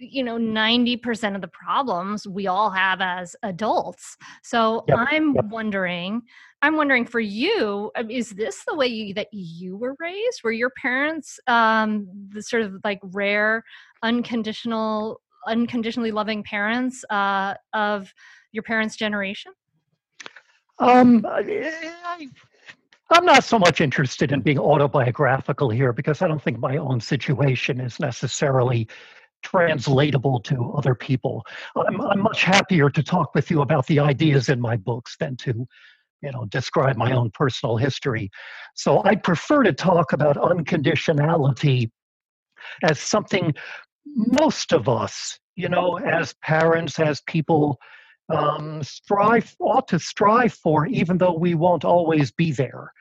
you 0.00 0.24
know 0.24 0.36
90% 0.36 1.34
of 1.34 1.40
the 1.40 1.48
problems 1.48 2.26
we 2.26 2.46
all 2.46 2.70
have 2.70 3.00
as 3.00 3.36
adults 3.42 4.16
so 4.42 4.84
yep, 4.88 4.98
i'm 4.98 5.34
yep. 5.34 5.44
wondering 5.46 6.22
i'm 6.62 6.76
wondering 6.76 7.06
for 7.06 7.20
you 7.20 7.90
um, 7.96 8.10
is 8.10 8.30
this 8.30 8.64
the 8.66 8.74
way 8.74 8.86
you, 8.86 9.14
that 9.14 9.28
you 9.32 9.76
were 9.76 9.94
raised 10.00 10.42
were 10.42 10.52
your 10.52 10.70
parents 10.70 11.38
um 11.46 12.08
the 12.30 12.42
sort 12.42 12.62
of 12.62 12.80
like 12.84 13.00
rare 13.02 13.62
unconditional 14.02 15.20
unconditionally 15.46 16.10
loving 16.10 16.42
parents 16.42 17.04
uh 17.10 17.54
of 17.72 18.12
your 18.52 18.62
parents 18.62 18.96
generation 18.96 19.52
um 20.78 21.24
I, 21.28 22.28
I'm 23.12 23.24
not 23.24 23.42
so 23.42 23.58
much 23.58 23.80
interested 23.80 24.30
in 24.30 24.40
being 24.40 24.58
autobiographical 24.58 25.68
here 25.68 25.92
because 25.92 26.22
I 26.22 26.28
don't 26.28 26.40
think 26.40 26.58
my 26.60 26.76
own 26.76 27.00
situation 27.00 27.80
is 27.80 27.98
necessarily 27.98 28.86
translatable 29.42 30.38
to 30.40 30.72
other 30.76 30.94
people. 30.94 31.44
I'm, 31.74 32.00
I'm 32.00 32.20
much 32.20 32.44
happier 32.44 32.88
to 32.90 33.02
talk 33.02 33.34
with 33.34 33.50
you 33.50 33.62
about 33.62 33.86
the 33.86 33.98
ideas 33.98 34.48
in 34.48 34.60
my 34.60 34.76
books 34.76 35.16
than 35.18 35.36
to 35.38 35.66
you 36.22 36.30
know 36.32 36.44
describe 36.46 36.96
my 36.96 37.12
own 37.12 37.30
personal 37.32 37.76
history 37.76 38.30
so 38.74 39.02
i 39.04 39.14
prefer 39.14 39.62
to 39.62 39.72
talk 39.72 40.12
about 40.12 40.36
unconditionality 40.36 41.90
as 42.82 43.00
something 43.00 43.54
most 44.14 44.72
of 44.72 44.88
us 44.88 45.38
you 45.56 45.68
know 45.68 45.98
as 45.98 46.34
parents 46.42 46.98
as 46.98 47.20
people 47.22 47.78
um, 48.30 48.82
strive 48.82 49.54
ought 49.58 49.88
to 49.88 49.98
strive 49.98 50.54
for 50.54 50.86
even 50.86 51.18
though 51.18 51.36
we 51.36 51.54
won't 51.54 51.84
always 51.84 52.30
be 52.30 52.52
there. 52.52 52.92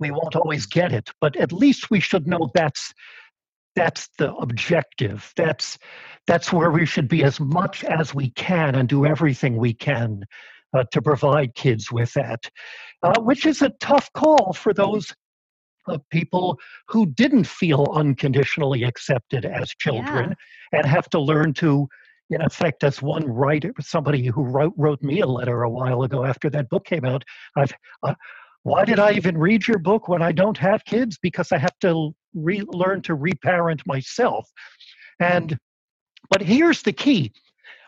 We 0.00 0.10
won't 0.10 0.36
always 0.36 0.66
get 0.66 0.92
it 0.92 1.10
but 1.20 1.36
at 1.36 1.52
least 1.52 1.90
we 1.90 2.00
should 2.00 2.26
know 2.26 2.50
that's 2.54 2.92
that's 3.74 4.08
the 4.18 4.34
objective. 4.34 5.32
That's 5.36 5.78
that's 6.26 6.52
where 6.52 6.70
we 6.70 6.86
should 6.86 7.08
be 7.08 7.22
as 7.22 7.38
much 7.38 7.84
as 7.84 8.14
we 8.14 8.30
can 8.30 8.74
and 8.74 8.88
do 8.88 9.06
everything 9.06 9.56
we 9.56 9.74
can 9.74 10.24
uh, 10.76 10.84
to 10.92 11.00
provide 11.00 11.54
kids 11.54 11.90
with 11.90 12.12
that 12.14 12.50
uh, 13.02 13.20
which 13.20 13.46
is 13.46 13.62
a 13.62 13.70
tough 13.80 14.12
call 14.12 14.52
for 14.52 14.74
those 14.74 15.14
uh, 15.90 15.98
people 16.10 16.58
who 16.88 17.06
didn't 17.06 17.46
feel 17.46 17.88
unconditionally 17.94 18.84
accepted 18.84 19.44
as 19.44 19.70
children 19.78 20.34
yeah. 20.72 20.78
and 20.78 20.86
have 20.86 21.08
to 21.10 21.20
learn 21.20 21.52
to 21.54 21.88
in 22.30 22.42
effect 22.42 22.84
as 22.84 23.00
one 23.00 23.26
writer 23.26 23.72
somebody 23.80 24.26
who 24.26 24.42
wrote, 24.44 24.74
wrote 24.76 25.02
me 25.02 25.20
a 25.20 25.26
letter 25.26 25.62
a 25.62 25.70
while 25.70 26.02
ago 26.02 26.24
after 26.24 26.50
that 26.50 26.68
book 26.68 26.84
came 26.84 27.04
out 27.04 27.24
i've 27.56 27.72
uh, 28.02 28.14
why 28.68 28.84
did 28.84 28.98
I 28.98 29.12
even 29.12 29.38
read 29.38 29.66
your 29.66 29.78
book 29.78 30.08
when 30.08 30.20
I 30.20 30.32
don't 30.32 30.58
have 30.58 30.84
kids? 30.84 31.18
Because 31.20 31.52
I 31.52 31.58
have 31.58 31.78
to 31.80 32.14
re- 32.34 32.64
learn 32.66 33.02
to 33.02 33.14
reparent 33.14 33.86
myself. 33.86 34.50
And 35.20 35.58
but 36.30 36.42
here's 36.42 36.82
the 36.82 36.92
key: 36.92 37.32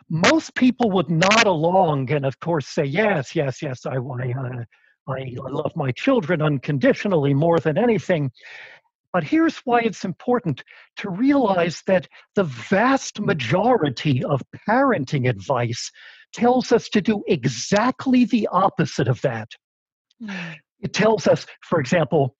most 0.08 0.54
people 0.54 0.90
would 0.92 1.10
nod 1.10 1.46
along 1.46 2.10
and, 2.10 2.24
of 2.24 2.38
course, 2.40 2.66
say 2.68 2.84
yes, 2.84 3.34
yes, 3.34 3.60
yes. 3.62 3.84
I 3.84 3.96
I, 3.96 4.32
uh, 4.32 4.64
I 5.08 5.34
love 5.36 5.72
my 5.76 5.92
children 5.92 6.42
unconditionally 6.42 7.34
more 7.34 7.58
than 7.58 7.78
anything. 7.78 8.30
But 9.12 9.24
here's 9.24 9.58
why 9.58 9.80
it's 9.80 10.04
important 10.04 10.62
to 10.98 11.10
realize 11.10 11.82
that 11.86 12.06
the 12.36 12.44
vast 12.44 13.20
majority 13.20 14.22
of 14.24 14.40
parenting 14.68 15.28
advice 15.28 15.90
tells 16.32 16.70
us 16.70 16.88
to 16.90 17.00
do 17.00 17.24
exactly 17.26 18.24
the 18.24 18.48
opposite 18.52 19.08
of 19.08 19.20
that. 19.22 19.48
Mm. 20.22 20.56
It 20.80 20.92
tells 20.92 21.26
us, 21.26 21.44
for 21.62 21.80
example, 21.80 22.36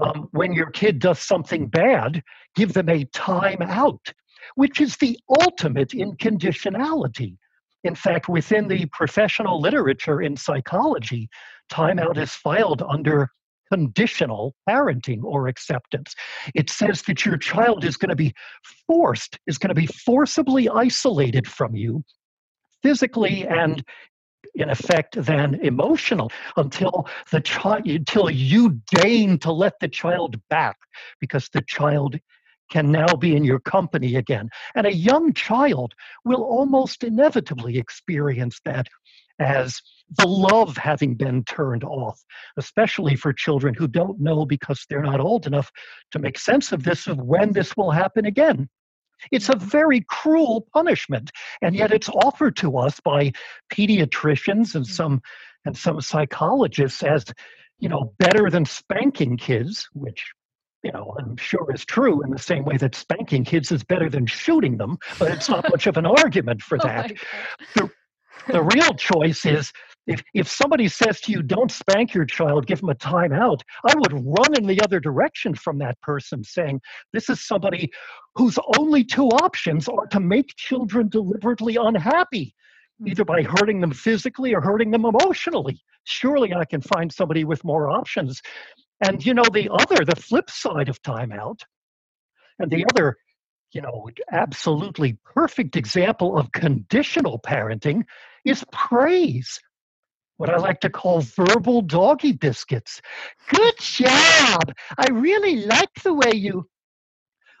um, 0.00 0.28
when 0.30 0.52
your 0.52 0.70
kid 0.70 0.98
does 1.00 1.18
something 1.18 1.66
bad, 1.66 2.22
give 2.54 2.72
them 2.72 2.88
a 2.88 3.04
time 3.06 3.60
out, 3.60 4.12
which 4.54 4.80
is 4.80 4.96
the 4.96 5.18
ultimate 5.40 5.92
in 5.92 6.12
conditionality. 6.16 7.36
In 7.84 7.94
fact, 7.94 8.28
within 8.28 8.68
the 8.68 8.86
professional 8.86 9.60
literature 9.60 10.22
in 10.22 10.36
psychology, 10.36 11.28
timeout 11.70 12.16
is 12.16 12.32
filed 12.32 12.82
under 12.82 13.28
conditional 13.72 14.54
parenting 14.68 15.24
or 15.24 15.48
acceptance. 15.48 16.14
It 16.54 16.68
says 16.68 17.02
that 17.02 17.24
your 17.24 17.38
child 17.38 17.84
is 17.84 17.96
going 17.96 18.10
to 18.10 18.16
be 18.16 18.34
forced, 18.86 19.38
is 19.46 19.58
going 19.58 19.70
to 19.70 19.74
be 19.74 19.86
forcibly 19.86 20.68
isolated 20.68 21.48
from 21.48 21.74
you 21.74 22.04
physically 22.82 23.46
and 23.46 23.82
in 24.54 24.68
effect 24.68 25.16
than 25.16 25.54
emotional 25.62 26.30
until 26.56 27.06
the 27.30 27.40
child 27.40 27.86
until 27.86 28.28
you 28.28 28.80
deign 28.90 29.38
to 29.38 29.52
let 29.52 29.74
the 29.80 29.88
child 29.88 30.36
back 30.50 30.76
because 31.20 31.48
the 31.52 31.62
child 31.62 32.18
can 32.72 32.90
now 32.90 33.14
be 33.14 33.36
in 33.36 33.44
your 33.44 33.60
company 33.60 34.16
again. 34.16 34.48
And 34.74 34.86
a 34.86 34.94
young 34.94 35.34
child 35.34 35.94
will 36.24 36.42
almost 36.42 37.04
inevitably 37.04 37.76
experience 37.76 38.60
that 38.64 38.88
as 39.38 39.80
the 40.18 40.26
love 40.26 40.76
having 40.78 41.14
been 41.14 41.44
turned 41.44 41.84
off, 41.84 42.18
especially 42.56 43.14
for 43.14 43.32
children 43.32 43.74
who 43.74 43.86
don't 43.86 44.20
know 44.20 44.46
because 44.46 44.86
they're 44.88 45.02
not 45.02 45.20
old 45.20 45.46
enough 45.46 45.70
to 46.12 46.18
make 46.18 46.38
sense 46.38 46.72
of 46.72 46.82
this, 46.82 47.06
of 47.06 47.18
when 47.18 47.52
this 47.52 47.76
will 47.76 47.90
happen 47.90 48.24
again. 48.24 48.68
It's 49.30 49.50
a 49.50 49.56
very 49.56 50.04
cruel 50.08 50.66
punishment, 50.72 51.30
and 51.60 51.76
yet 51.76 51.92
it's 51.92 52.08
offered 52.08 52.56
to 52.56 52.78
us 52.78 52.98
by 53.00 53.32
pediatricians 53.72 54.74
and 54.74 54.84
mm. 54.84 54.90
some 54.90 55.22
and 55.64 55.76
some 55.76 56.00
psychologists 56.00 57.04
as 57.04 57.24
you 57.78 57.88
know 57.88 58.14
better 58.18 58.50
than 58.50 58.64
spanking 58.64 59.36
kids, 59.36 59.88
which 59.92 60.32
you 60.82 60.92
know 60.92 61.14
I'm 61.18 61.36
sure 61.36 61.72
is 61.72 61.84
true 61.84 62.22
in 62.22 62.30
the 62.30 62.38
same 62.38 62.64
way 62.64 62.76
that 62.78 62.94
spanking 62.94 63.44
kids 63.44 63.72
is 63.72 63.84
better 63.84 64.08
than 64.08 64.26
shooting 64.26 64.76
them, 64.76 64.98
but 65.18 65.30
it's 65.30 65.48
not 65.48 65.68
much 65.70 65.86
of 65.86 65.96
an 65.96 66.06
argument 66.22 66.62
for 66.62 66.78
oh 66.80 66.86
that. 66.86 67.12
The, 67.74 67.90
the 68.48 68.62
real 68.74 68.94
choice 68.94 69.44
is 69.46 69.72
if, 70.06 70.22
if 70.34 70.48
somebody 70.48 70.88
says 70.88 71.20
to 71.22 71.32
you, 71.32 71.42
don't 71.42 71.70
spank 71.70 72.12
your 72.12 72.24
child, 72.24 72.66
give 72.66 72.80
them 72.80 72.88
a 72.88 72.94
timeout, 72.94 73.60
I 73.86 73.94
would 73.94 74.12
run 74.12 74.56
in 74.56 74.66
the 74.66 74.80
other 74.80 74.98
direction 74.98 75.54
from 75.54 75.78
that 75.78 76.00
person 76.00 76.42
saying, 76.42 76.80
this 77.12 77.30
is 77.30 77.46
somebody 77.46 77.92
whose 78.34 78.58
only 78.78 79.04
two 79.04 79.28
options 79.28 79.88
are 79.88 80.06
to 80.08 80.18
make 80.18 80.56
children 80.56 81.08
deliberately 81.08 81.76
unhappy, 81.76 82.54
hmm. 82.98 83.08
either 83.08 83.24
by 83.24 83.42
hurting 83.42 83.80
them 83.80 83.92
physically 83.92 84.54
or 84.54 84.60
hurting 84.60 84.90
them 84.90 85.04
emotionally. 85.04 85.80
Surely 86.04 86.52
I 86.52 86.64
can 86.64 86.80
find 86.80 87.12
somebody 87.12 87.44
with 87.44 87.62
more 87.62 87.88
options. 87.88 88.42
And 89.04 89.24
you 89.24 89.34
know, 89.34 89.44
the 89.52 89.68
other, 89.70 90.04
the 90.04 90.16
flip 90.16 90.48
side 90.48 90.88
of 90.88 91.02
timeout, 91.02 91.60
and 92.58 92.70
the 92.70 92.86
other 92.92 93.16
you 93.72 93.80
know, 93.80 94.08
absolutely 94.30 95.18
perfect 95.24 95.76
example 95.76 96.38
of 96.38 96.52
conditional 96.52 97.38
parenting 97.38 98.04
is 98.44 98.64
praise 98.70 99.58
what 100.36 100.50
I 100.50 100.56
like 100.56 100.80
to 100.80 100.90
call 100.90 101.20
verbal 101.20 101.82
doggy 101.82 102.32
biscuits. 102.32 103.00
Good 103.48 103.74
job. 103.78 104.74
I 104.98 105.06
really 105.10 105.64
like 105.66 105.94
the 106.02 106.14
way 106.14 106.32
you. 106.34 106.68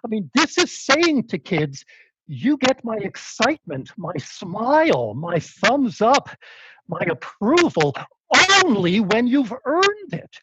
I 0.04 0.08
mean, 0.08 0.30
this 0.34 0.58
is 0.58 0.76
saying 0.84 1.28
to 1.28 1.38
kids, 1.38 1.84
you 2.26 2.56
get 2.56 2.84
my 2.84 2.96
excitement, 2.96 3.92
my 3.96 4.14
smile, 4.18 5.14
my 5.14 5.38
thumbs 5.38 6.00
up, 6.00 6.28
my 6.88 7.06
approval 7.08 7.94
only 8.64 9.00
when 9.00 9.26
you've 9.26 9.52
earned 9.64 10.12
it. 10.12 10.40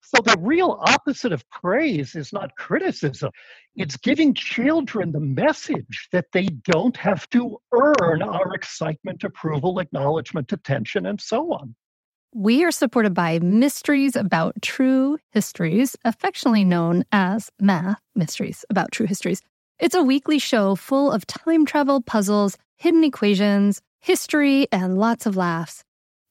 So 0.00 0.20
the 0.22 0.36
real 0.40 0.78
opposite 0.80 1.32
of 1.32 1.48
praise 1.50 2.14
is 2.14 2.32
not 2.32 2.56
criticism. 2.56 3.30
It's 3.76 3.96
giving 3.96 4.34
children 4.34 5.12
the 5.12 5.20
message 5.20 6.08
that 6.12 6.32
they 6.32 6.46
don't 6.46 6.96
have 6.96 7.28
to 7.30 7.60
earn 7.72 8.22
our 8.22 8.54
excitement, 8.54 9.22
approval, 9.24 9.78
acknowledgement, 9.78 10.52
attention, 10.52 11.06
and 11.06 11.20
so 11.20 11.52
on. 11.52 11.74
We 12.34 12.64
are 12.64 12.70
supported 12.70 13.12
by 13.12 13.40
Mysteries 13.40 14.14
About 14.14 14.54
True 14.62 15.18
Histories, 15.32 15.96
affectionately 16.04 16.64
known 16.64 17.04
as 17.10 17.50
Math 17.60 18.00
Mysteries 18.14 18.64
About 18.70 18.92
True 18.92 19.06
Histories. 19.06 19.42
It's 19.80 19.96
a 19.96 20.02
weekly 20.02 20.38
show 20.38 20.76
full 20.76 21.10
of 21.10 21.26
time 21.26 21.66
travel 21.66 22.00
puzzles, 22.00 22.56
hidden 22.76 23.02
equations, 23.02 23.80
history, 23.98 24.68
and 24.70 24.98
lots 24.98 25.26
of 25.26 25.36
laughs. 25.36 25.82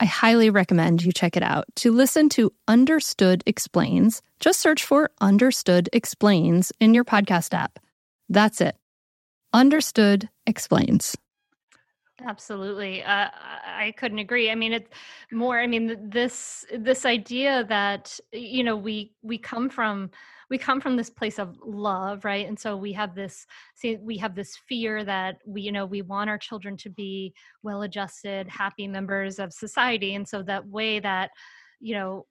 I 0.00 0.04
highly 0.04 0.48
recommend 0.50 1.04
you 1.04 1.12
check 1.12 1.36
it 1.36 1.42
out. 1.42 1.64
To 1.76 1.90
listen 1.90 2.28
to 2.30 2.52
Understood 2.68 3.42
Explains, 3.46 4.22
just 4.38 4.60
search 4.60 4.84
for 4.84 5.10
Understood 5.20 5.88
Explains 5.92 6.72
in 6.78 6.94
your 6.94 7.04
podcast 7.04 7.52
app. 7.52 7.78
That's 8.28 8.60
it. 8.60 8.76
Understood 9.52 10.28
Explains. 10.46 11.16
Absolutely. 12.24 13.02
Uh, 13.02 13.28
I 13.64 13.94
couldn't 13.96 14.18
agree. 14.18 14.50
I 14.50 14.54
mean, 14.54 14.72
it's 14.72 14.90
more, 15.30 15.58
I 15.60 15.66
mean, 15.66 16.10
this, 16.10 16.64
this 16.76 17.04
idea 17.04 17.64
that, 17.68 18.18
you 18.32 18.64
know, 18.64 18.76
we, 18.76 19.12
we 19.22 19.38
come 19.38 19.68
from, 19.68 20.10
we 20.50 20.58
come 20.58 20.80
from 20.80 20.96
this 20.96 21.10
place 21.10 21.38
of 21.38 21.56
love 21.64 22.24
right? 22.24 22.46
And 22.46 22.58
so 22.58 22.76
we 22.76 22.92
have 22.92 23.14
this 23.14 23.46
see 23.74 23.96
we 23.96 24.16
have 24.18 24.34
this 24.34 24.56
fear 24.68 25.04
that 25.04 25.36
we 25.46 25.62
you 25.62 25.72
know 25.72 25.86
we 25.86 26.02
want 26.02 26.30
our 26.30 26.38
children 26.38 26.76
to 26.78 26.90
be 26.90 27.34
well 27.62 27.82
adjusted 27.82 28.48
happy 28.48 28.86
members 28.88 29.38
of 29.38 29.52
society. 29.52 30.14
And 30.14 30.26
so 30.26 30.42
that 30.42 30.66
way 30.66 31.00
that 31.00 31.30
you 31.80 31.94
know 31.94 32.26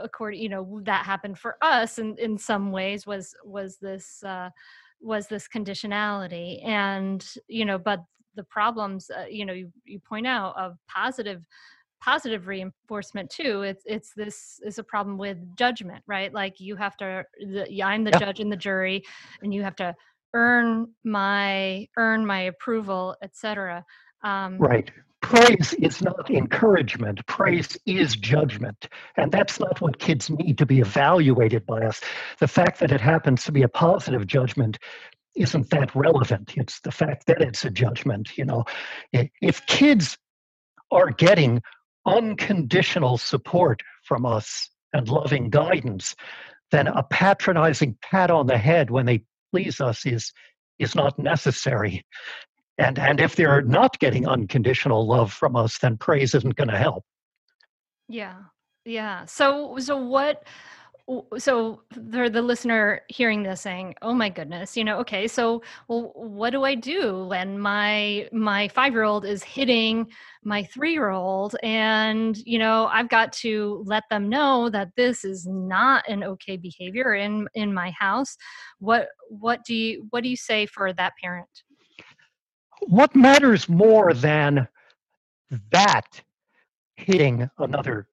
according 0.00 0.40
you 0.40 0.48
know 0.48 0.80
that 0.84 1.04
happened 1.04 1.38
for 1.38 1.56
us 1.62 1.98
and 1.98 2.18
in 2.18 2.38
some 2.38 2.70
ways 2.70 3.06
was 3.06 3.34
was 3.44 3.78
this 3.78 4.22
uh 4.22 4.50
was 5.00 5.26
this 5.26 5.48
conditionality. 5.48 6.64
And 6.66 7.24
you 7.48 7.64
know 7.64 7.78
but 7.78 8.00
the 8.36 8.44
problems 8.44 9.10
uh, 9.10 9.24
you 9.28 9.44
know 9.44 9.52
you, 9.52 9.72
you 9.84 9.98
point 9.98 10.26
out 10.26 10.56
of 10.56 10.76
positive 10.88 11.44
positive 12.00 12.46
reinforcement 12.46 13.30
too 13.30 13.62
it's 13.62 13.82
it's 13.86 14.12
this 14.14 14.60
is 14.64 14.78
a 14.78 14.84
problem 14.84 15.18
with 15.18 15.38
judgment 15.56 16.02
right? 16.06 16.32
Like 16.32 16.60
you 16.60 16.76
have 16.76 16.96
to 16.98 17.24
the, 17.38 17.82
i'm 17.82 18.04
the 18.04 18.10
yep. 18.10 18.20
judge 18.20 18.40
and 18.40 18.50
the 18.50 18.56
jury 18.56 19.02
and 19.42 19.52
you 19.52 19.62
have 19.62 19.76
to 19.76 19.94
earn 20.34 20.88
my 21.04 21.86
earn 21.96 22.24
my 22.24 22.42
approval 22.42 23.16
etc 23.22 23.84
um, 24.22 24.58
right. 24.58 24.90
Praise 25.20 25.74
is 25.74 26.02
not 26.02 26.30
encouragement. 26.30 27.24
Praise 27.26 27.76
is 27.86 28.16
judgment. 28.16 28.88
And 29.16 29.30
that's 29.30 29.60
not 29.60 29.80
what 29.80 29.98
kids 29.98 30.30
need 30.30 30.56
to 30.58 30.66
be 30.66 30.80
evaluated 30.80 31.66
by 31.66 31.82
us. 31.82 32.00
The 32.38 32.48
fact 32.48 32.80
that 32.80 32.90
it 32.90 33.00
happens 33.00 33.44
to 33.44 33.52
be 33.52 33.62
a 33.62 33.68
positive 33.68 34.26
judgment 34.26 34.78
isn't 35.36 35.70
that 35.70 35.94
relevant. 35.94 36.54
It's 36.56 36.80
the 36.80 36.90
fact 36.90 37.26
that 37.26 37.40
it's 37.40 37.64
a 37.64 37.70
judgment 37.70 38.36
you 38.36 38.44
know. 38.44 38.64
If 39.12 39.64
kids 39.66 40.18
are 40.90 41.10
getting 41.10 41.62
unconditional 42.06 43.18
support 43.18 43.82
from 44.04 44.26
us 44.26 44.68
and 44.92 45.08
loving 45.08 45.50
guidance, 45.50 46.14
then 46.70 46.86
a 46.86 47.02
patronizing 47.02 47.96
pat 48.02 48.30
on 48.30 48.46
the 48.46 48.58
head 48.58 48.90
when 48.90 49.06
they 49.06 49.22
please 49.52 49.80
us 49.80 50.06
is 50.06 50.32
is 50.78 50.94
not 50.94 51.18
necessary. 51.18 52.04
And 52.78 52.98
and 52.98 53.20
if 53.20 53.36
they're 53.36 53.62
not 53.62 53.98
getting 53.98 54.26
unconditional 54.26 55.06
love 55.06 55.32
from 55.32 55.56
us, 55.56 55.78
then 55.78 55.96
praise 55.96 56.34
isn't 56.34 56.56
going 56.56 56.70
to 56.70 56.78
help. 56.78 57.04
Yeah. 58.08 58.36
Yeah. 58.84 59.26
So 59.26 59.76
so 59.78 59.96
what 59.96 60.44
so 61.38 61.82
for 62.12 62.28
the 62.28 62.42
listener 62.42 63.00
hearing 63.08 63.42
this 63.42 63.62
saying 63.62 63.94
oh 64.02 64.14
my 64.14 64.28
goodness 64.28 64.76
you 64.76 64.84
know 64.84 64.98
okay 64.98 65.26
so 65.26 65.62
well 65.88 66.12
what 66.14 66.50
do 66.50 66.64
i 66.64 66.74
do 66.74 67.26
when 67.26 67.58
my 67.58 68.28
my 68.32 68.68
five 68.68 68.92
year 68.92 69.02
old 69.02 69.24
is 69.24 69.42
hitting 69.42 70.06
my 70.44 70.62
three 70.62 70.92
year 70.92 71.10
old 71.10 71.56
and 71.62 72.38
you 72.46 72.58
know 72.58 72.86
i've 72.92 73.08
got 73.08 73.32
to 73.32 73.82
let 73.86 74.04
them 74.08 74.28
know 74.28 74.70
that 74.70 74.88
this 74.96 75.24
is 75.24 75.46
not 75.46 76.08
an 76.08 76.22
okay 76.22 76.56
behavior 76.56 77.14
in 77.14 77.48
in 77.54 77.72
my 77.72 77.90
house. 77.90 78.36
What 78.78 79.08
what 79.28 79.64
do 79.64 79.74
you 79.74 80.06
what 80.10 80.22
do 80.22 80.28
you 80.28 80.36
say 80.36 80.66
for 80.66 80.92
that 80.92 81.12
parent? 81.22 81.48
What 82.82 83.14
matters 83.14 83.68
more 83.68 84.14
than 84.14 84.66
that 85.72 86.22
hitting 86.96 87.48
another 87.58 88.08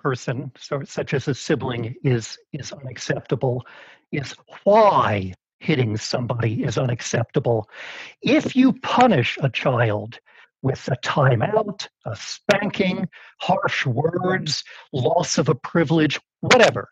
person, 0.00 0.50
so, 0.56 0.82
such 0.84 1.14
as 1.14 1.28
a 1.28 1.34
sibling, 1.34 1.94
is, 2.02 2.38
is 2.52 2.72
unacceptable, 2.72 3.64
is 4.12 4.34
why 4.64 5.34
hitting 5.60 5.96
somebody 5.96 6.64
is 6.64 6.78
unacceptable. 6.78 7.68
If 8.22 8.56
you 8.56 8.72
punish 8.72 9.38
a 9.42 9.50
child 9.50 10.18
with 10.62 10.88
a 10.88 10.96
timeout, 11.04 11.86
a 12.06 12.16
spanking, 12.16 13.08
harsh 13.40 13.86
words, 13.86 14.64
loss 14.92 15.38
of 15.38 15.48
a 15.48 15.54
privilege, 15.54 16.18
whatever, 16.40 16.88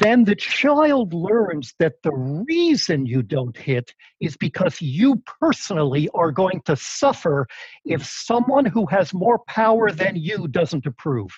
then 0.00 0.24
the 0.24 0.34
child 0.34 1.12
learns 1.12 1.74
that 1.78 2.02
the 2.02 2.12
reason 2.48 3.04
you 3.04 3.22
don't 3.22 3.56
hit 3.56 3.94
is 4.18 4.34
because 4.36 4.80
you 4.80 5.22
personally 5.40 6.08
are 6.14 6.32
going 6.32 6.62
to 6.64 6.74
suffer 6.74 7.46
if 7.84 8.04
someone 8.04 8.64
who 8.64 8.86
has 8.86 9.12
more 9.12 9.40
power 9.46 9.90
than 9.90 10.16
you 10.16 10.48
doesn't 10.48 10.86
approve. 10.86 11.30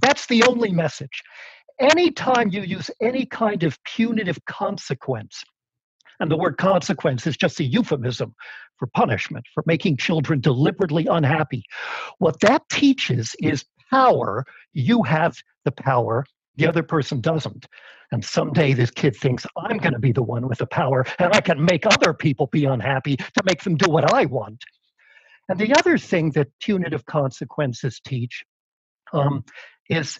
That's 0.00 0.26
the 0.26 0.42
only 0.44 0.72
message. 0.72 1.22
Anytime 1.80 2.48
you 2.50 2.62
use 2.62 2.90
any 3.00 3.24
kind 3.26 3.62
of 3.62 3.78
punitive 3.84 4.38
consequence, 4.46 5.42
and 6.20 6.30
the 6.30 6.36
word 6.36 6.56
consequence 6.58 7.26
is 7.26 7.36
just 7.36 7.60
a 7.60 7.64
euphemism 7.64 8.34
for 8.76 8.88
punishment, 8.88 9.46
for 9.54 9.62
making 9.66 9.96
children 9.96 10.40
deliberately 10.40 11.06
unhappy. 11.06 11.62
What 12.18 12.40
that 12.40 12.68
teaches 12.68 13.34
is 13.40 13.64
power. 13.90 14.44
You 14.72 15.02
have 15.04 15.36
the 15.64 15.72
power, 15.72 16.24
the 16.56 16.66
other 16.66 16.82
person 16.82 17.20
doesn't. 17.20 17.66
And 18.10 18.24
someday 18.24 18.72
this 18.72 18.90
kid 18.90 19.14
thinks, 19.14 19.46
I'm 19.56 19.78
going 19.78 19.92
to 19.92 19.98
be 19.98 20.12
the 20.12 20.22
one 20.22 20.48
with 20.48 20.58
the 20.58 20.66
power, 20.66 21.04
and 21.18 21.32
I 21.34 21.40
can 21.40 21.64
make 21.64 21.86
other 21.86 22.14
people 22.14 22.46
be 22.48 22.64
unhappy 22.64 23.16
to 23.16 23.42
make 23.44 23.62
them 23.62 23.76
do 23.76 23.90
what 23.90 24.12
I 24.12 24.24
want. 24.24 24.64
And 25.48 25.58
the 25.58 25.74
other 25.74 25.98
thing 25.98 26.30
that 26.32 26.48
punitive 26.60 27.06
consequences 27.06 28.00
teach 28.04 28.44
um, 29.12 29.44
is 29.88 30.18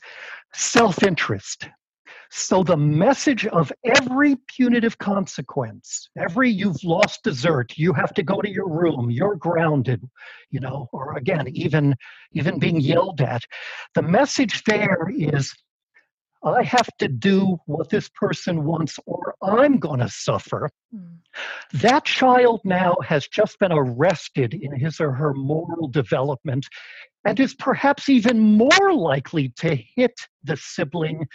self 0.54 1.02
interest. 1.02 1.68
So, 2.30 2.62
the 2.62 2.76
message 2.76 3.46
of 3.46 3.72
every 3.84 4.36
punitive 4.54 4.98
consequence, 4.98 6.10
every 6.18 6.50
you've 6.50 6.84
lost 6.84 7.22
dessert, 7.22 7.72
you 7.76 7.94
have 7.94 8.12
to 8.14 8.22
go 8.22 8.42
to 8.42 8.50
your 8.50 8.68
room, 8.68 9.10
you're 9.10 9.36
grounded, 9.36 10.06
you 10.50 10.60
know, 10.60 10.88
or 10.92 11.16
again, 11.16 11.48
even, 11.48 11.94
even 12.32 12.58
being 12.58 12.80
yelled 12.80 13.22
at, 13.22 13.44
the 13.94 14.02
message 14.02 14.62
there 14.64 15.10
is 15.10 15.54
I 16.42 16.62
have 16.62 16.88
to 16.98 17.08
do 17.08 17.58
what 17.66 17.90
this 17.90 18.08
person 18.08 18.64
wants 18.64 18.98
or 19.06 19.34
I'm 19.42 19.78
going 19.78 20.00
to 20.00 20.08
suffer. 20.08 20.70
Mm. 20.94 21.18
That 21.74 22.04
child 22.04 22.60
now 22.64 22.96
has 23.04 23.26
just 23.26 23.58
been 23.58 23.72
arrested 23.72 24.54
in 24.54 24.78
his 24.78 25.00
or 25.00 25.12
her 25.12 25.34
moral 25.34 25.88
development 25.88 26.66
and 27.24 27.38
is 27.40 27.54
perhaps 27.54 28.08
even 28.08 28.38
more 28.38 28.94
likely 28.94 29.50
to 29.58 29.74
hit 29.74 30.14
the 30.44 30.56
sibling 30.56 31.26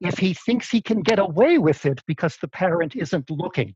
if 0.00 0.18
he 0.18 0.34
thinks 0.34 0.68
he 0.68 0.82
can 0.82 1.00
get 1.00 1.18
away 1.18 1.58
with 1.58 1.86
it 1.86 2.00
because 2.06 2.36
the 2.36 2.48
parent 2.48 2.94
isn't 2.94 3.30
looking. 3.30 3.74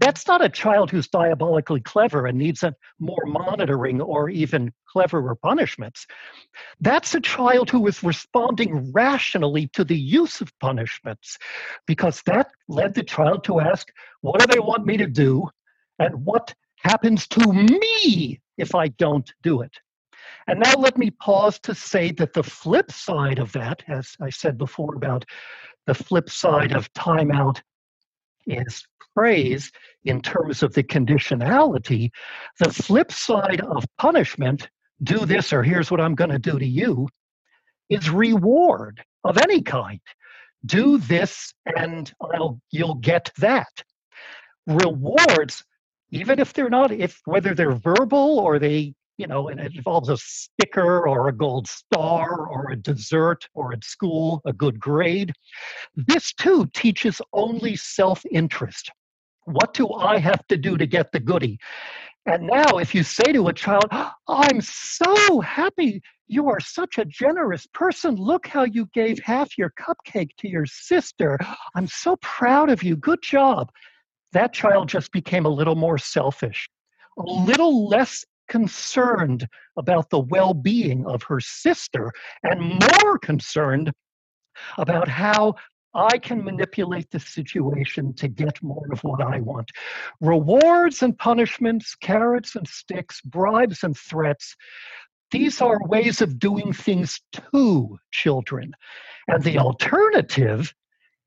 That's 0.00 0.26
not 0.26 0.44
a 0.44 0.48
child 0.48 0.90
who's 0.90 1.08
diabolically 1.08 1.80
clever 1.80 2.26
and 2.26 2.38
needs 2.38 2.64
more 2.98 3.24
monitoring 3.26 4.00
or 4.00 4.28
even 4.28 4.72
cleverer 4.86 5.34
punishments. 5.34 6.06
That's 6.80 7.14
a 7.14 7.20
child 7.20 7.70
who 7.70 7.86
is 7.86 8.02
responding 8.02 8.92
rationally 8.92 9.68
to 9.74 9.84
the 9.84 9.98
use 9.98 10.40
of 10.40 10.56
punishments 10.58 11.38
because 11.86 12.22
that 12.26 12.50
led 12.68 12.94
the 12.94 13.02
child 13.02 13.44
to 13.44 13.60
ask, 13.60 13.88
What 14.20 14.40
do 14.40 14.46
they 14.46 14.60
want 14.60 14.86
me 14.86 14.96
to 14.98 15.06
do? 15.06 15.48
And 15.98 16.24
what 16.24 16.54
happens 16.76 17.26
to 17.28 17.52
me 17.52 18.40
if 18.58 18.74
I 18.74 18.88
don't 18.88 19.30
do 19.42 19.62
it? 19.62 19.72
And 20.46 20.60
now 20.60 20.74
let 20.74 20.98
me 20.98 21.10
pause 21.10 21.58
to 21.60 21.74
say 21.74 22.12
that 22.12 22.32
the 22.32 22.42
flip 22.42 22.90
side 22.90 23.38
of 23.38 23.52
that, 23.52 23.82
as 23.88 24.16
I 24.20 24.30
said 24.30 24.58
before 24.58 24.94
about 24.94 25.24
the 25.86 25.94
flip 25.94 26.30
side 26.30 26.72
of 26.72 26.92
timeout 26.94 27.60
is 28.46 28.86
praise 29.14 29.70
in 30.04 30.20
terms 30.20 30.62
of 30.62 30.72
the 30.74 30.82
conditionality, 30.82 32.10
the 32.58 32.72
flip 32.72 33.12
side 33.12 33.60
of 33.60 33.84
punishment, 33.98 34.68
do 35.02 35.24
this 35.26 35.52
or 35.52 35.62
here's 35.62 35.90
what 35.90 36.00
I'm 36.00 36.14
going 36.14 36.30
to 36.30 36.38
do 36.38 36.58
to 36.58 36.66
you, 36.66 37.08
is 37.88 38.10
reward 38.10 39.02
of 39.24 39.38
any 39.38 39.62
kind. 39.62 40.00
Do 40.64 40.98
this 40.98 41.52
and 41.76 42.12
I'll, 42.20 42.60
you'll 42.70 42.94
get 42.94 43.30
that. 43.38 43.82
Rewards, 44.66 45.64
even 46.10 46.38
if 46.38 46.52
they're 46.52 46.70
not, 46.70 46.92
if 46.92 47.20
whether 47.24 47.54
they're 47.54 47.74
verbal 47.74 48.38
or 48.38 48.58
they 48.58 48.94
you 49.18 49.26
know, 49.26 49.48
and 49.48 49.60
it 49.60 49.74
involves 49.76 50.08
a 50.08 50.16
sticker 50.16 51.06
or 51.06 51.28
a 51.28 51.32
gold 51.32 51.68
star 51.68 52.46
or 52.46 52.70
a 52.70 52.76
dessert 52.76 53.48
or 53.54 53.72
at 53.72 53.84
school 53.84 54.40
a 54.46 54.52
good 54.52 54.80
grade. 54.80 55.32
This 55.94 56.32
too 56.32 56.68
teaches 56.74 57.20
only 57.32 57.76
self 57.76 58.24
interest. 58.30 58.90
What 59.44 59.74
do 59.74 59.92
I 59.92 60.18
have 60.18 60.46
to 60.48 60.56
do 60.56 60.76
to 60.76 60.86
get 60.86 61.12
the 61.12 61.20
goody? 61.20 61.58
And 62.26 62.46
now, 62.46 62.78
if 62.78 62.94
you 62.94 63.02
say 63.02 63.32
to 63.32 63.48
a 63.48 63.52
child, 63.52 63.86
I'm 64.28 64.60
so 64.60 65.40
happy, 65.40 66.00
you 66.28 66.48
are 66.48 66.60
such 66.60 66.98
a 66.98 67.04
generous 67.04 67.66
person. 67.66 68.14
Look 68.14 68.46
how 68.46 68.62
you 68.62 68.88
gave 68.94 69.18
half 69.18 69.58
your 69.58 69.72
cupcake 69.78 70.30
to 70.38 70.48
your 70.48 70.66
sister. 70.66 71.38
I'm 71.74 71.88
so 71.88 72.16
proud 72.22 72.70
of 72.70 72.84
you. 72.84 72.96
Good 72.96 73.22
job. 73.22 73.72
That 74.32 74.52
child 74.52 74.88
just 74.88 75.10
became 75.10 75.46
a 75.46 75.50
little 75.50 75.74
more 75.74 75.98
selfish, 75.98 76.68
a 77.18 77.22
little 77.22 77.88
less 77.88 78.24
concerned 78.48 79.48
about 79.76 80.10
the 80.10 80.20
well 80.20 80.54
being 80.54 81.04
of 81.06 81.24
her 81.24 81.40
sister 81.40 82.12
and 82.44 82.60
more 82.60 83.18
concerned 83.18 83.92
about 84.78 85.08
how 85.08 85.54
I 85.94 86.18
can 86.18 86.44
manipulate 86.44 87.10
the 87.10 87.20
situation 87.20 88.14
to 88.14 88.28
get 88.28 88.62
more 88.62 88.86
of 88.92 89.04
what 89.04 89.20
I 89.20 89.40
want. 89.40 89.70
Rewards 90.20 91.02
and 91.02 91.16
punishments, 91.18 91.94
carrots 91.94 92.56
and 92.56 92.66
sticks, 92.66 93.20
bribes 93.20 93.84
and 93.84 93.96
threats, 93.96 94.56
these 95.30 95.60
are 95.62 95.78
ways 95.86 96.20
of 96.20 96.38
doing 96.38 96.72
things 96.72 97.20
to 97.54 97.98
children. 98.10 98.74
And 99.28 99.42
the 99.42 99.58
alternative 99.58 100.74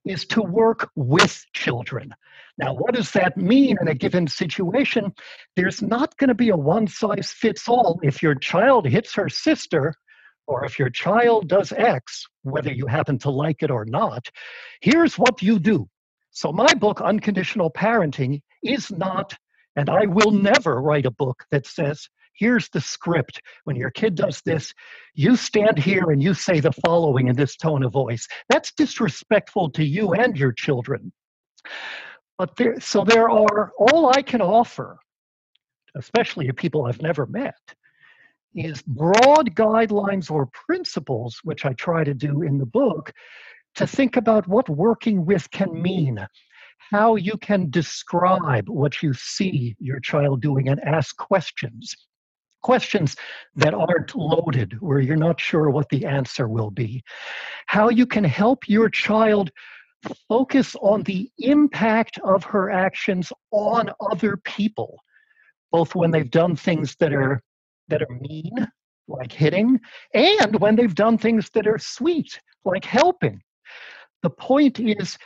is 0.06 0.25
to 0.28 0.41
work 0.41 0.91
with 0.95 1.43
children. 1.54 2.13
Now, 2.58 2.73
what 2.75 2.93
does 2.93 3.12
that 3.12 3.36
mean 3.36 3.78
in 3.82 3.88
a 3.88 3.95
given 3.95 4.28
situation? 4.28 5.13
There's 5.56 5.82
not 5.82 6.15
going 6.17 6.28
to 6.28 6.36
be 6.36 6.49
a 6.49 6.56
one 6.56 6.88
size 6.88 7.32
fits 7.32 7.67
all. 7.67 7.99
If 8.04 8.21
your 8.21 8.36
child 8.36 8.88
hits 8.88 9.15
her 9.15 9.28
sister, 9.28 9.95
or 10.47 10.65
if 10.65 10.77
your 10.77 10.89
child 10.89 11.47
does 11.47 11.71
X, 11.71 12.25
whether 12.43 12.71
you 12.71 12.88
happen 12.88 13.17
to 13.19 13.29
like 13.29 13.63
it 13.63 13.71
or 13.71 13.86
not, 13.86 14.29
here's 14.81 15.17
what 15.17 15.41
you 15.41 15.60
do. 15.60 15.88
So, 16.31 16.51
my 16.51 16.73
book, 16.73 17.01
Unconditional 17.01 17.71
Parenting, 17.71 18.41
is 18.63 18.91
not, 18.91 19.34
and 19.75 19.89
I 19.89 20.05
will 20.05 20.31
never 20.31 20.81
write 20.81 21.05
a 21.05 21.12
book 21.12 21.45
that 21.51 21.65
says, 21.65 22.08
here's 22.34 22.67
the 22.69 22.81
script. 22.81 23.41
When 23.63 23.75
your 23.75 23.91
kid 23.91 24.15
does 24.15 24.41
this, 24.45 24.73
you 25.13 25.38
stand 25.38 25.77
here 25.77 26.12
and 26.12 26.21
you 26.21 26.34
say 26.34 26.60
the 26.60 26.73
following 26.86 27.29
in 27.29 27.36
this 27.36 27.55
tone 27.55 27.84
of 27.84 27.93
voice. 27.93 28.27
That's 28.49 28.73
disrespectful 28.73 29.71
to 29.71 29.84
you 29.84 30.13
and 30.13 30.38
your 30.38 30.51
children. 30.51 31.13
But 32.38 32.55
there, 32.58 32.79
so 32.81 33.05
there 33.05 33.29
are, 33.29 33.71
all 33.79 34.12
I 34.13 34.21
can 34.21 34.41
offer, 34.41 34.97
especially 35.95 36.47
to 36.47 36.53
people 36.53 36.86
I've 36.86 37.01
never 37.01 37.25
met, 37.25 37.55
is 38.55 38.81
broad 38.83 39.53
guidelines 39.55 40.31
or 40.31 40.47
principles, 40.67 41.39
which 41.43 41.65
I 41.65 41.73
try 41.73 42.03
to 42.03 42.13
do 42.13 42.41
in 42.41 42.57
the 42.57 42.65
book, 42.65 43.11
to 43.75 43.85
think 43.85 44.15
about 44.15 44.47
what 44.47 44.69
working 44.69 45.25
with 45.25 45.49
can 45.51 45.81
mean, 45.81 46.25
how 46.91 47.15
you 47.15 47.37
can 47.37 47.69
describe 47.69 48.69
what 48.69 49.03
you 49.03 49.13
see 49.13 49.75
your 49.79 49.99
child 49.99 50.41
doing 50.41 50.69
and 50.69 50.79
ask 50.81 51.15
questions. 51.17 51.93
Questions 52.63 53.15
that 53.55 53.75
aren't 53.75 54.15
loaded, 54.15 54.77
where 54.79 54.99
you're 54.99 55.15
not 55.15 55.39
sure 55.39 55.69
what 55.69 55.89
the 55.89 56.05
answer 56.05 56.47
will 56.47 56.71
be. 56.71 57.03
How 57.67 57.89
you 57.89 58.07
can 58.07 58.23
help 58.23 58.67
your 58.67 58.89
child 58.89 59.51
focus 60.27 60.75
on 60.81 61.03
the 61.03 61.29
impact 61.39 62.17
of 62.23 62.43
her 62.43 62.71
actions 62.71 63.31
on 63.51 63.89
other 64.11 64.37
people, 64.37 64.99
both 65.71 65.93
when 65.95 66.11
they've 66.11 66.31
done 66.31 66.55
things 66.55 66.95
that 66.99 67.13
are 67.13 67.41
that 67.88 68.02
are 68.02 68.19
mean, 68.19 68.52
like 69.08 69.32
hitting, 69.32 69.80
and 70.13 70.60
when 70.60 70.76
they've 70.76 70.95
done 70.95 71.17
things 71.17 71.50
that 71.54 71.67
are 71.67 71.78
sweet, 71.78 72.39
like 72.63 72.86
helping. 72.86 73.41
The 74.24 74.30
point 74.30 74.80
is 74.80 75.17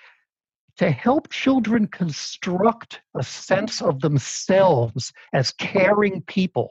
to 0.77 0.91
help 0.91 1.29
children 1.29 1.87
construct 1.87 3.01
a 3.17 3.23
sense 3.23 3.81
of 3.81 3.99
themselves 3.99 5.11
as 5.33 5.51
caring 5.51 6.21
people 6.23 6.69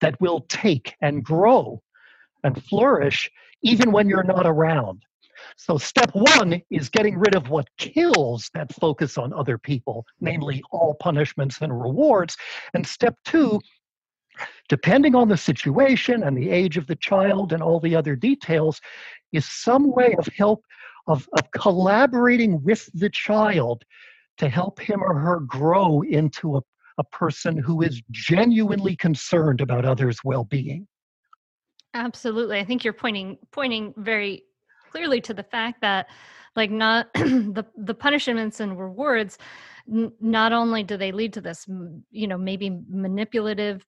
that 0.00 0.20
will 0.20 0.40
take 0.48 0.94
and 1.00 1.24
grow 1.24 1.82
and 2.42 2.62
flourish 2.64 3.30
even 3.62 3.92
when 3.92 4.08
you're 4.08 4.24
not 4.24 4.46
around. 4.46 5.02
So, 5.56 5.78
step 5.78 6.10
one 6.12 6.60
is 6.70 6.88
getting 6.88 7.18
rid 7.18 7.34
of 7.34 7.50
what 7.50 7.68
kills 7.76 8.50
that 8.54 8.72
focus 8.74 9.18
on 9.18 9.32
other 9.32 9.58
people, 9.58 10.04
namely 10.20 10.62
all 10.70 10.94
punishments 10.94 11.58
and 11.60 11.72
rewards. 11.72 12.36
And 12.74 12.86
step 12.86 13.16
two 13.24 13.60
depending 14.68 15.14
on 15.14 15.28
the 15.28 15.36
situation 15.36 16.22
and 16.22 16.36
the 16.36 16.50
age 16.50 16.76
of 16.76 16.86
the 16.86 16.96
child 16.96 17.52
and 17.52 17.62
all 17.62 17.80
the 17.80 17.94
other 17.94 18.16
details, 18.16 18.80
is 19.32 19.48
some 19.48 19.90
way 19.92 20.14
of 20.18 20.26
help 20.36 20.64
of, 21.06 21.28
of 21.36 21.50
collaborating 21.50 22.62
with 22.62 22.88
the 22.94 23.10
child 23.10 23.84
to 24.38 24.48
help 24.48 24.80
him 24.80 25.02
or 25.02 25.18
her 25.18 25.40
grow 25.40 26.02
into 26.02 26.56
a, 26.56 26.62
a 26.98 27.04
person 27.04 27.58
who 27.58 27.82
is 27.82 28.02
genuinely 28.10 28.96
concerned 28.96 29.60
about 29.60 29.84
others' 29.84 30.20
well-being. 30.24 30.86
Absolutely. 31.92 32.58
I 32.58 32.64
think 32.64 32.84
you're 32.84 32.92
pointing 32.92 33.38
pointing 33.52 33.94
very 33.96 34.44
clearly 34.90 35.20
to 35.20 35.34
the 35.34 35.42
fact 35.42 35.80
that 35.80 36.06
like 36.56 36.70
not 36.70 37.08
the 37.14 37.64
the 37.76 37.94
punishments 37.94 38.60
and 38.60 38.78
rewards 38.78 39.38
not 39.86 40.52
only 40.52 40.82
do 40.82 40.96
they 40.96 41.12
lead 41.12 41.32
to 41.34 41.42
this 41.42 41.66
you 42.10 42.26
know 42.26 42.38
maybe 42.38 42.78
manipulative 42.88 43.84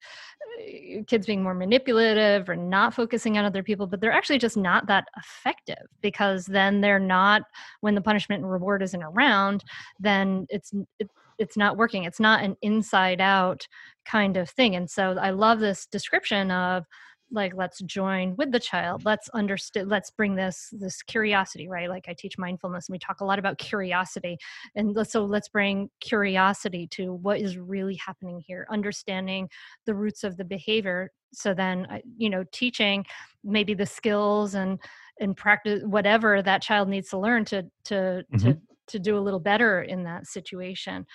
uh, 0.61 1.03
kids 1.07 1.27
being 1.27 1.43
more 1.43 1.55
manipulative 1.55 2.49
or 2.51 2.57
not 2.57 2.93
focusing 2.93 3.39
on 3.39 3.47
other 3.47 3.63
people 3.63 3.87
but 3.87 4.01
they're 4.01 4.13
actually 4.13 4.39
just 4.39 4.59
not 4.59 4.87
that 4.87 5.07
effective 5.17 5.87
because 6.03 6.45
then 6.45 6.83
they're 6.83 6.99
not 6.99 7.43
when 7.81 7.95
the 7.95 8.01
punishment 8.01 8.43
and 8.43 8.53
reward 8.53 8.83
isn't 8.83 9.03
around 9.03 9.65
then 9.99 10.47
it's 10.51 10.73
it, 10.99 11.09
it's 11.39 11.57
not 11.57 11.77
working. 11.77 12.05
It's 12.05 12.21
not 12.21 12.43
an 12.43 12.57
inside 12.63 13.21
out 13.21 13.67
kind 14.05 14.37
of 14.37 14.49
thing. 14.51 14.77
And 14.77 14.91
so 14.91 15.17
i 15.21 15.31
love 15.31 15.61
this 15.61 15.87
description 15.87 16.51
of 16.51 16.85
like 17.31 17.55
let's 17.55 17.81
join 17.83 18.37
with 18.37 18.53
the 18.53 18.61
child 18.61 19.05
let's 19.05 19.29
understand 19.31 19.89
let's 19.89 20.11
bring 20.11 20.35
this 20.37 20.69
this 20.73 21.03
curiosity 21.03 21.69
right? 21.69 21.89
Like 21.89 22.07
i 22.09 22.15
teach 22.17 22.39
mindfulness 22.39 22.89
and 22.89 22.95
we 22.95 22.99
talk 22.99 23.21
a 23.21 23.25
lot 23.25 23.39
about 23.39 23.59
curiosity. 23.59 24.39
And 24.75 24.97
so 25.07 25.25
let's 25.25 25.49
bring 25.49 25.91
curiosity 26.01 26.87
to 26.93 27.13
what 27.13 27.41
is 27.41 27.59
really 27.59 27.97
happening 27.97 28.41
here 28.47 28.67
understanding 28.71 29.49
the 29.87 29.95
roots 29.95 30.25
of 30.25 30.37
the 30.37 30.45
behavior. 30.45 31.11
So 31.33 31.55
then 31.55 31.87
you 32.17 32.31
know 32.31 32.45
teaching 32.53 33.05
maybe 33.45 33.75
the 33.75 33.87
skills 33.87 34.55
and 34.55 34.79
and 35.21 35.37
practice 35.37 35.83
whatever 35.85 36.43
that 36.43 36.63
child 36.63 36.89
needs 36.89 37.09
to 37.11 37.19
learn 37.19 37.45
to 37.47 37.63
to 37.85 37.95
mm-hmm. 37.95 38.39
to 38.39 38.59
to 38.89 38.99
do 38.99 39.19
a 39.19 39.21
little 39.21 39.41
better 39.41 39.83
in 39.83 40.05
that 40.05 40.27
situation 40.27 41.07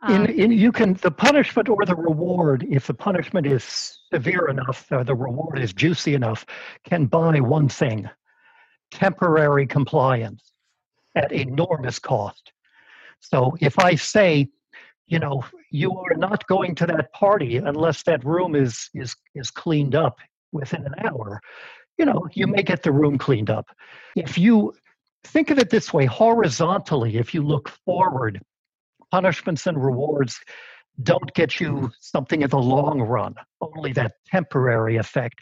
um, 0.00 0.26
in, 0.26 0.52
you 0.52 0.70
can 0.70 0.94
the 0.94 1.10
punishment 1.10 1.68
or 1.68 1.84
the 1.84 1.96
reward, 1.96 2.66
if 2.70 2.86
the 2.86 2.94
punishment 2.94 3.46
is 3.46 3.98
severe 4.12 4.48
enough, 4.48 4.86
or 4.90 5.04
the 5.04 5.14
reward 5.14 5.58
is 5.58 5.72
juicy 5.72 6.14
enough, 6.14 6.46
can 6.84 7.06
buy 7.06 7.40
one 7.40 7.68
thing: 7.68 8.08
temporary 8.90 9.66
compliance 9.66 10.52
at 11.14 11.32
enormous 11.32 11.98
cost. 11.98 12.52
So 13.20 13.56
if 13.60 13.78
I 13.78 13.96
say, 13.96 14.48
you 15.08 15.18
know, 15.18 15.44
you 15.70 15.92
are 15.92 16.14
not 16.16 16.46
going 16.46 16.74
to 16.76 16.86
that 16.86 17.12
party 17.12 17.56
unless 17.56 18.04
that 18.04 18.24
room 18.24 18.54
is 18.54 18.88
is 18.94 19.16
is 19.34 19.50
cleaned 19.50 19.94
up 19.94 20.18
within 20.52 20.86
an 20.86 20.94
hour, 21.06 21.40
you 21.98 22.04
know, 22.04 22.28
you 22.32 22.46
may 22.46 22.62
get 22.62 22.82
the 22.82 22.92
room 22.92 23.18
cleaned 23.18 23.50
up. 23.50 23.68
If 24.14 24.38
you 24.38 24.74
think 25.24 25.50
of 25.50 25.58
it 25.58 25.70
this 25.70 25.92
way, 25.92 26.06
horizontally, 26.06 27.16
if 27.16 27.34
you 27.34 27.42
look 27.42 27.68
forward 27.84 28.40
punishments 29.10 29.66
and 29.66 29.82
rewards 29.82 30.40
don't 31.02 31.32
get 31.34 31.60
you 31.60 31.90
something 32.00 32.42
in 32.42 32.50
the 32.50 32.58
long 32.58 33.00
run, 33.00 33.34
only 33.60 33.92
that 33.92 34.12
temporary 34.26 34.96
effect. 34.96 35.40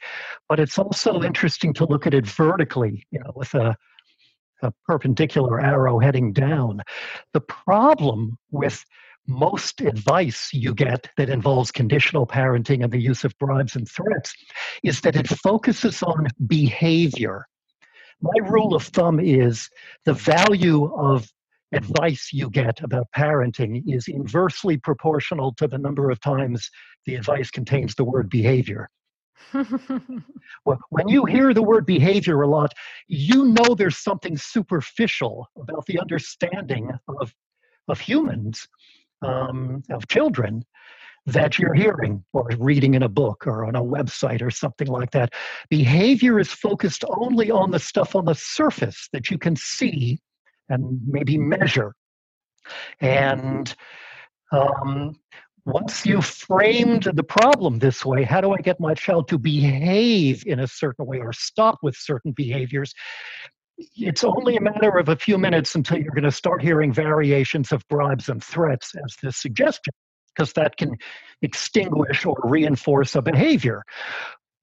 But 0.49 0.61
it's 0.61 0.79
also 0.79 1.23
interesting 1.23 1.73
to 1.75 1.87
look 1.87 2.07
at 2.07 2.15
it 2.15 2.27
vertically, 2.27 3.07
you 3.11 3.21
know, 3.21 3.33
with 3.35 3.55
a, 3.55 3.75
a 4.63 4.73
perpendicular 4.87 5.61
arrow 5.61 5.99
heading 5.99 6.33
down. 6.33 6.83
The 7.33 7.41
problem 7.41 8.39
with 8.51 8.85
most 9.27 9.81
advice 9.81 10.51
you 10.53 10.75
get 10.75 11.09
that 11.17 11.31
involves 11.31 11.71
conditional 11.73 12.27
parenting 12.27 12.85
and 12.85 12.93
the 12.93 13.01
use 13.01 13.25
of 13.25 13.37
bribes 13.39 13.75
and 13.75 13.89
threats 13.89 14.35
is 14.83 15.01
that 15.01 15.17
it 15.17 15.27
focuses 15.27 16.03
on 16.03 16.29
behavior. 16.47 17.47
My 18.21 18.49
rule 18.49 18.75
of 18.75 18.85
thumb 18.85 19.21
is 19.21 19.69
the 20.05 20.15
value 20.15 20.93
of 20.95 21.29
advice 21.73 22.31
you 22.33 22.49
get 22.51 22.81
about 22.83 23.07
parenting 23.17 23.83
is 23.87 24.09
inversely 24.09 24.77
proportional 24.77 25.53
to 25.55 25.67
the 25.67 25.79
number 25.79 26.11
of 26.11 26.21
times 26.21 26.71
the 27.07 27.15
advice 27.15 27.51
contains 27.51 27.95
the 27.95 28.05
word 28.05 28.29
behavior. 28.29 28.89
well, 30.65 30.79
when 30.91 31.09
you 31.09 31.25
hear 31.25 31.53
the 31.53 31.63
word 31.63 31.87
behavior 31.87 32.43
a 32.43 32.49
lot, 32.49 32.73
you 33.09 33.47
know 33.47 33.75
there's 33.75 33.99
something 33.99 34.37
superficial 34.37 35.49
about 35.61 35.85
the 35.87 35.99
understanding 35.99 36.91
of, 37.21 37.35
of 37.89 38.01
humans, 38.01 38.67
um, 39.23 39.83
of 39.91 40.07
children, 40.09 40.65
that 41.27 41.59
you're 41.59 41.75
hearing 41.75 42.25
or 42.33 42.49
reading 42.59 42.95
in 42.95 43.03
a 43.03 43.09
book 43.09 43.47
or 43.47 43.65
on 43.65 43.75
a 43.75 43.83
website 43.83 44.41
or 44.41 44.51
something 44.51 44.87
like 44.87 45.11
that. 45.11 45.33
Behavior 45.69 46.39
is 46.39 46.53
focused 46.53 47.05
only 47.19 47.51
on 47.51 47.73
the 47.73 47.81
stuff 47.81 48.15
on 48.15 48.25
the 48.25 48.35
surface 48.35 49.09
that 49.13 49.29
you 49.29 49.37
can 49.37 49.57
see 49.57 50.21
and 50.69 51.01
maybe 51.07 51.39
measure. 51.39 51.95
And 53.01 53.75
um, 54.53 55.17
once 55.65 56.07
you've 56.07 56.25
framed 56.25 57.05
the 57.15 57.23
problem 57.23 57.79
this 57.79 58.05
way, 58.05 58.23
how 58.23 58.41
do 58.41 58.53
I 58.53 58.59
get 58.59 58.81
my 58.81 58.95
child 58.95 59.29
to 59.29 59.39
behave 59.39 60.47
in 60.47 60.61
a 60.61 60.67
certain 60.67 61.07
way 61.07 61.19
or 61.19 61.33
stop 61.33 61.79
with 61.83 61.97
certain 61.97 62.33
behaviors? 62.33 62.95
It's 63.97 64.25
only 64.25 64.57
a 64.57 64.61
matter 64.61 64.97
of 64.97 65.09
a 65.09 65.17
few 65.17 65.39
minutes 65.39 65.75
until 65.75 65.99
you're 65.99 66.15
going 66.15 66.25
to 66.25 66.31
start 66.31 66.63
hearing 66.63 66.93
variations 66.93 67.73
of 67.73 67.87
bribes 67.89 68.29
and 68.29 68.43
threats 68.43 68.95
as 69.05 69.17
the 69.23 69.33
suggestion, 69.33 69.93
because 70.35 70.53
that 70.55 70.77
can 70.77 70.97
extinguish 71.43 72.25
or 72.25 72.37
reinforce 72.45 73.17
a 73.17 73.23
behavior. 73.23 73.83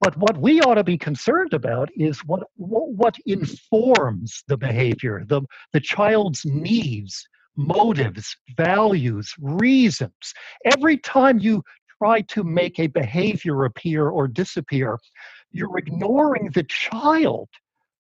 But 0.04 0.18
what 0.18 0.38
we 0.38 0.60
ought 0.60 0.76
to 0.76 0.84
be 0.84 0.98
concerned 0.98 1.54
about 1.54 1.90
is 1.96 2.20
what, 2.26 2.44
what 2.58 3.16
informs 3.26 4.44
the 4.50 4.58
behavior, 4.58 5.24
the, 5.26 5.44
the 5.72 5.80
child's 5.80 6.44
needs, 6.44 7.26
motives, 7.56 8.36
values, 8.58 9.34
reasons. 9.40 10.34
Every 10.66 10.98
time 10.98 11.40
you 11.40 11.64
try 11.98 12.20
to 12.20 12.44
make 12.44 12.82
a 12.82 12.88
behavior 12.88 13.64
appear 13.64 14.10
or 14.10 14.28
disappear, 14.28 15.00
you're 15.52 15.78
ignoring 15.78 16.50
the 16.54 16.64
child 16.64 17.48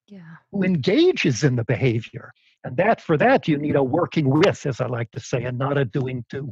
yeah. 0.08 0.20
who 0.52 0.64
engages 0.64 1.46
in 1.46 1.56
the 1.56 1.64
behavior. 1.64 2.34
And 2.66 2.76
that 2.76 3.00
for 3.00 3.18
that 3.18 3.48
you 3.48 3.58
need 3.58 3.78
a 3.78 3.84
working 3.84 4.30
with, 4.30 4.66
as 4.66 4.82
I 4.82 4.88
like 4.88 5.12
to 5.12 5.22
say, 5.22 5.44
and 5.46 5.58
not 5.58 5.78
a 5.78 5.86
doing 5.86 6.26
to. 6.32 6.52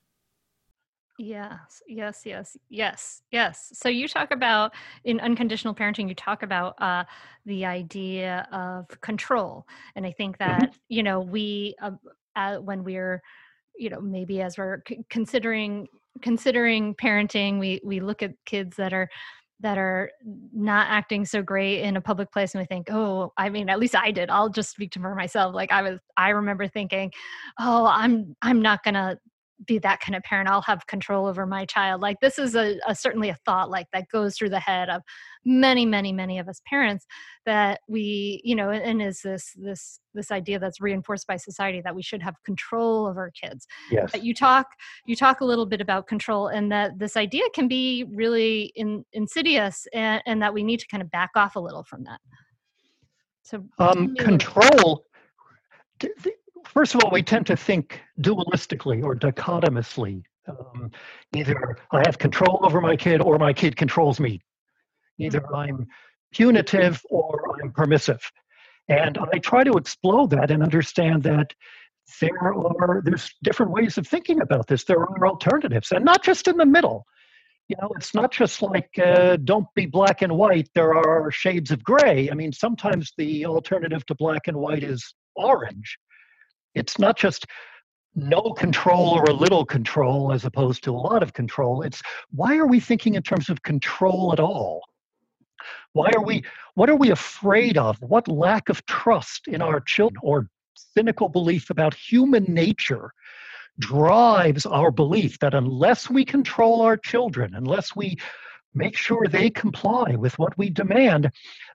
Yes, 1.21 1.83
yes, 1.87 2.23
yes, 2.25 2.57
yes, 2.69 3.21
yes. 3.31 3.69
So 3.73 3.89
you 3.89 4.07
talk 4.07 4.31
about 4.31 4.73
in 5.03 5.19
unconditional 5.19 5.75
parenting, 5.75 6.09
you 6.09 6.15
talk 6.15 6.41
about 6.41 6.81
uh, 6.81 7.03
the 7.45 7.63
idea 7.63 8.47
of 8.51 8.87
control, 9.01 9.67
and 9.95 10.03
I 10.03 10.13
think 10.13 10.39
mm-hmm. 10.39 10.61
that 10.61 10.75
you 10.89 11.03
know 11.03 11.19
we 11.19 11.75
uh, 11.79 11.91
uh, 12.35 12.57
when 12.57 12.83
we're 12.83 13.21
you 13.77 13.91
know 13.91 14.01
maybe 14.01 14.41
as 14.41 14.57
we're 14.57 14.81
c- 14.87 15.05
considering 15.11 15.87
considering 16.23 16.95
parenting, 16.95 17.59
we 17.59 17.79
we 17.83 17.99
look 17.99 18.23
at 18.23 18.31
kids 18.47 18.75
that 18.77 18.91
are 18.91 19.07
that 19.59 19.77
are 19.77 20.09
not 20.51 20.87
acting 20.89 21.23
so 21.23 21.43
great 21.43 21.81
in 21.81 21.97
a 21.97 22.01
public 22.01 22.31
place 22.31 22.55
and 22.55 22.61
we 22.61 22.65
think 22.65 22.87
oh 22.89 23.31
i 23.37 23.47
mean 23.47 23.69
at 23.69 23.77
least 23.77 23.95
i 23.95 24.09
did 24.09 24.27
i'll 24.31 24.49
just 24.49 24.71
speak 24.71 24.89
to 24.89 24.99
for 24.99 25.13
myself 25.13 25.53
like 25.53 25.71
i 25.71 25.83
was 25.83 25.99
i 26.17 26.29
remember 26.29 26.67
thinking 26.67 27.11
oh 27.59 27.85
i'm 27.85 28.35
i'm 28.41 28.59
not 28.59 28.83
gonna 28.83 29.15
be 29.65 29.77
that 29.79 29.99
kind 29.99 30.15
of 30.15 30.23
parent 30.23 30.49
i'll 30.49 30.61
have 30.61 30.87
control 30.87 31.25
over 31.25 31.45
my 31.45 31.65
child. 31.65 32.01
Like 32.01 32.19
this 32.21 32.39
is 32.39 32.55
a, 32.55 32.77
a, 32.87 32.95
certainly 32.95 33.29
a 33.29 33.37
thought 33.45 33.69
like 33.69 33.87
that 33.93 34.07
goes 34.11 34.35
through 34.35 34.49
the 34.49 34.59
head 34.59 34.89
of 34.89 35.01
many 35.45 35.85
many 35.85 36.11
many 36.11 36.39
of 36.39 36.47
us 36.47 36.61
parents 36.67 37.05
that 37.45 37.79
we 37.87 38.41
you 38.43 38.55
know 38.55 38.69
and 38.69 39.01
is 39.01 39.21
this 39.21 39.53
this 39.55 39.99
this 40.13 40.31
idea 40.31 40.59
that's 40.59 40.81
reinforced 40.81 41.25
by 41.27 41.37
society 41.37 41.81
that 41.81 41.95
we 41.95 42.01
should 42.01 42.21
have 42.21 42.35
control 42.45 43.07
of 43.07 43.17
our 43.17 43.31
kids. 43.31 43.65
Yes. 43.89 44.09
but 44.11 44.23
you 44.23 44.33
talk 44.33 44.67
you 45.05 45.15
talk 45.15 45.41
a 45.41 45.45
little 45.45 45.65
bit 45.65 45.81
about 45.81 46.07
control 46.07 46.47
and 46.47 46.71
that 46.71 46.99
this 46.99 47.15
idea 47.17 47.43
can 47.53 47.67
be 47.67 48.05
really 48.13 48.71
in, 48.75 49.05
insidious 49.13 49.87
and, 49.93 50.21
and 50.25 50.41
that 50.41 50.53
we 50.53 50.63
need 50.63 50.79
to 50.79 50.87
kind 50.87 51.01
of 51.01 51.09
back 51.11 51.31
off 51.35 51.55
a 51.55 51.59
little 51.59 51.83
from 51.83 52.03
that. 52.03 52.19
So 53.43 53.63
um, 53.79 54.15
control 54.15 55.05
first 56.73 56.95
of 56.95 57.03
all, 57.03 57.11
we 57.11 57.21
tend 57.23 57.45
to 57.47 57.57
think 57.57 58.01
dualistically 58.19 59.03
or 59.03 59.15
dichotomously. 59.15 60.23
Um, 60.47 60.91
either 61.35 61.77
I 61.91 62.01
have 62.05 62.17
control 62.17 62.59
over 62.63 62.81
my 62.81 62.95
kid 62.95 63.21
or 63.21 63.37
my 63.37 63.53
kid 63.53 63.75
controls 63.75 64.19
me. 64.19 64.41
Either 65.19 65.43
I'm 65.53 65.87
punitive 66.33 67.01
or 67.09 67.59
I'm 67.61 67.71
permissive. 67.71 68.21
And 68.87 69.17
I 69.33 69.37
try 69.37 69.63
to 69.63 69.73
explode 69.73 70.31
that 70.31 70.49
and 70.49 70.63
understand 70.63 71.23
that 71.23 71.53
there 72.19 72.53
are 72.53 73.01
there's 73.05 73.31
different 73.43 73.71
ways 73.71 73.97
of 73.97 74.07
thinking 74.07 74.41
about 74.41 74.67
this. 74.67 74.83
There 74.83 74.99
are 74.99 75.27
alternatives, 75.27 75.91
and 75.91 76.03
not 76.03 76.23
just 76.23 76.47
in 76.47 76.57
the 76.57 76.65
middle. 76.65 77.05
You 77.69 77.77
know, 77.81 77.89
it's 77.95 78.13
not 78.13 78.31
just 78.31 78.61
like 78.61 78.89
uh, 79.01 79.37
don't 79.37 79.67
be 79.75 79.85
black 79.85 80.23
and 80.23 80.33
white. 80.33 80.67
There 80.75 80.93
are 80.93 81.31
shades 81.31 81.71
of 81.71 81.83
gray. 81.83 82.29
I 82.29 82.33
mean, 82.33 82.51
sometimes 82.51 83.13
the 83.17 83.45
alternative 83.45 84.05
to 84.07 84.15
black 84.15 84.47
and 84.47 84.57
white 84.57 84.83
is 84.83 85.13
orange 85.35 85.97
it's 86.75 86.99
not 86.99 87.17
just 87.17 87.45
no 88.15 88.53
control 88.53 89.09
or 89.09 89.23
a 89.23 89.33
little 89.33 89.65
control 89.65 90.33
as 90.33 90.45
opposed 90.45 90.83
to 90.83 90.91
a 90.91 90.97
lot 90.97 91.23
of 91.23 91.33
control. 91.33 91.81
It's 91.81 92.01
why 92.31 92.57
are 92.57 92.67
we 92.67 92.79
thinking 92.79 93.15
in 93.15 93.23
terms 93.23 93.49
of 93.49 93.63
control 93.63 94.33
at 94.33 94.39
all? 94.39 94.81
Why 95.93 96.11
are 96.15 96.23
we, 96.23 96.43
what 96.75 96.89
are 96.89 96.95
we 96.95 97.11
afraid 97.11 97.77
of? 97.77 98.01
What 98.01 98.27
lack 98.27 98.69
of 98.69 98.85
trust 98.85 99.47
in 99.47 99.61
our 99.61 99.79
children 99.79 100.19
or 100.23 100.49
cynical 100.75 101.29
belief 101.29 101.69
about 101.69 101.93
human 101.93 102.43
nature 102.45 103.13
drives 103.79 104.65
our 104.65 104.91
belief 104.91 105.39
that 105.39 105.53
unless 105.53 106.09
we 106.09 106.25
control 106.25 106.81
our 106.81 106.97
children, 106.97 107.55
unless 107.55 107.95
we 107.95 108.17
make 108.73 108.97
sure 108.97 109.27
they 109.27 109.49
comply 109.49 110.15
with 110.15 110.37
what 110.39 110.57
we 110.57 110.69
demand, 110.69 111.31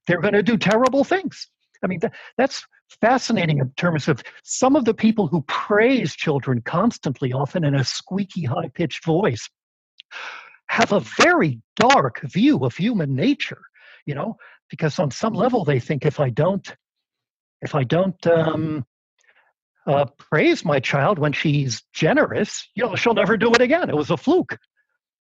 they're 0.06 0.20
going 0.20 0.34
to 0.34 0.42
do 0.42 0.56
terrible 0.56 1.04
things. 1.04 1.48
I 1.82 1.86
mean, 1.86 2.00
that's 2.36 2.64
fascinating 3.00 3.58
in 3.58 3.70
terms 3.76 4.08
of 4.08 4.22
some 4.44 4.76
of 4.76 4.84
the 4.84 4.94
people 4.94 5.26
who 5.26 5.42
praise 5.42 6.14
children 6.14 6.62
constantly, 6.62 7.32
often 7.32 7.64
in 7.64 7.74
a 7.74 7.84
squeaky, 7.84 8.44
high 8.44 8.68
pitched 8.74 9.04
voice, 9.04 9.48
have 10.68 10.92
a 10.92 11.00
very 11.00 11.60
dark 11.76 12.20
view 12.22 12.58
of 12.64 12.76
human 12.76 13.14
nature, 13.14 13.62
you 14.04 14.14
know, 14.14 14.36
because 14.70 14.98
on 14.98 15.10
some 15.10 15.34
level 15.34 15.64
they 15.64 15.80
think 15.80 16.04
if 16.04 16.20
I 16.20 16.30
don't, 16.30 16.74
if 17.62 17.74
I 17.74 17.84
don't 17.84 18.26
um, 18.26 18.84
uh, 19.86 20.06
praise 20.18 20.64
my 20.64 20.80
child 20.80 21.18
when 21.18 21.32
she's 21.32 21.82
generous, 21.92 22.68
you 22.74 22.84
know, 22.84 22.96
she'll 22.96 23.14
never 23.14 23.36
do 23.36 23.52
it 23.52 23.60
again. 23.60 23.88
It 23.88 23.96
was 23.96 24.10
a 24.10 24.16
fluke. 24.16 24.58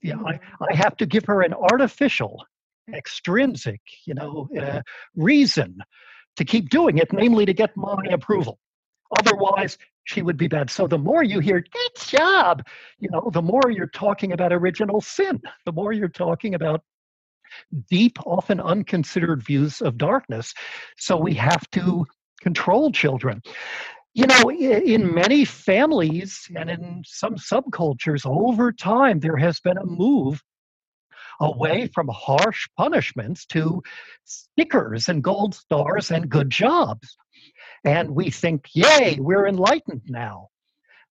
Yeah, 0.02 0.18
I, 0.26 0.40
I 0.62 0.76
have 0.76 0.98
to 0.98 1.06
give 1.06 1.26
her 1.26 1.42
an 1.42 1.54
artificial, 1.54 2.46
extrinsic, 2.94 3.82
you 4.06 4.14
know, 4.14 4.50
uh, 4.60 4.82
reason 5.16 5.78
to 6.38 6.46
keep 6.46 6.70
doing 6.70 6.98
it, 6.98 7.12
namely 7.14 7.46
to 7.46 7.54
get 7.54 7.76
my 7.76 8.04
approval. 8.12 8.60
Otherwise, 9.20 9.78
she 10.06 10.22
would 10.22 10.38
be 10.38 10.48
bad. 10.48 10.70
So 10.70 10.88
the 10.88 10.98
more 10.98 11.24
you 11.24 11.40
hear, 11.40 11.62
good 11.62 11.92
job, 11.98 12.66
you 13.00 13.10
know, 13.10 13.30
the 13.32 13.42
more 13.42 13.70
you're 13.70 13.88
talking 13.88 14.34
about 14.34 14.52
original 14.52 15.02
sin, 15.02 15.42
the 15.66 15.72
more 15.72 15.94
you're 15.94 16.10
talking 16.10 16.56
about 16.56 16.82
deep, 17.90 18.18
often 18.26 18.60
unconsidered 18.60 19.44
views 19.44 19.82
of 19.82 19.98
darkness. 19.98 20.54
So 20.98 21.16
we 21.18 21.34
have 21.36 21.70
to 21.72 22.06
control 22.42 22.92
children. 22.92 23.42
You 24.16 24.28
know, 24.28 24.52
in 24.52 25.14
many 25.14 25.46
families 25.46 26.48
and 26.56 26.70
in 26.70 27.02
some 27.06 27.36
subcultures 27.36 28.26
over 28.26 28.72
time, 28.72 29.20
there 29.20 29.38
has 29.38 29.60
been 29.60 29.78
a 29.78 29.86
move 29.86 30.42
away 31.44 31.90
from 31.94 32.08
harsh 32.08 32.68
punishments 32.78 33.46
to 33.48 33.82
stickers 34.24 35.10
and 35.10 35.24
gold 35.24 35.54
stars 35.54 36.12
and 36.12 36.30
good 36.30 36.50
jobs. 36.50 37.16
And 37.84 38.12
we 38.12 38.30
think, 38.30 38.70
yay, 38.74 39.18
we're 39.20 39.48
enlightened 39.48 40.04
now. 40.08 40.48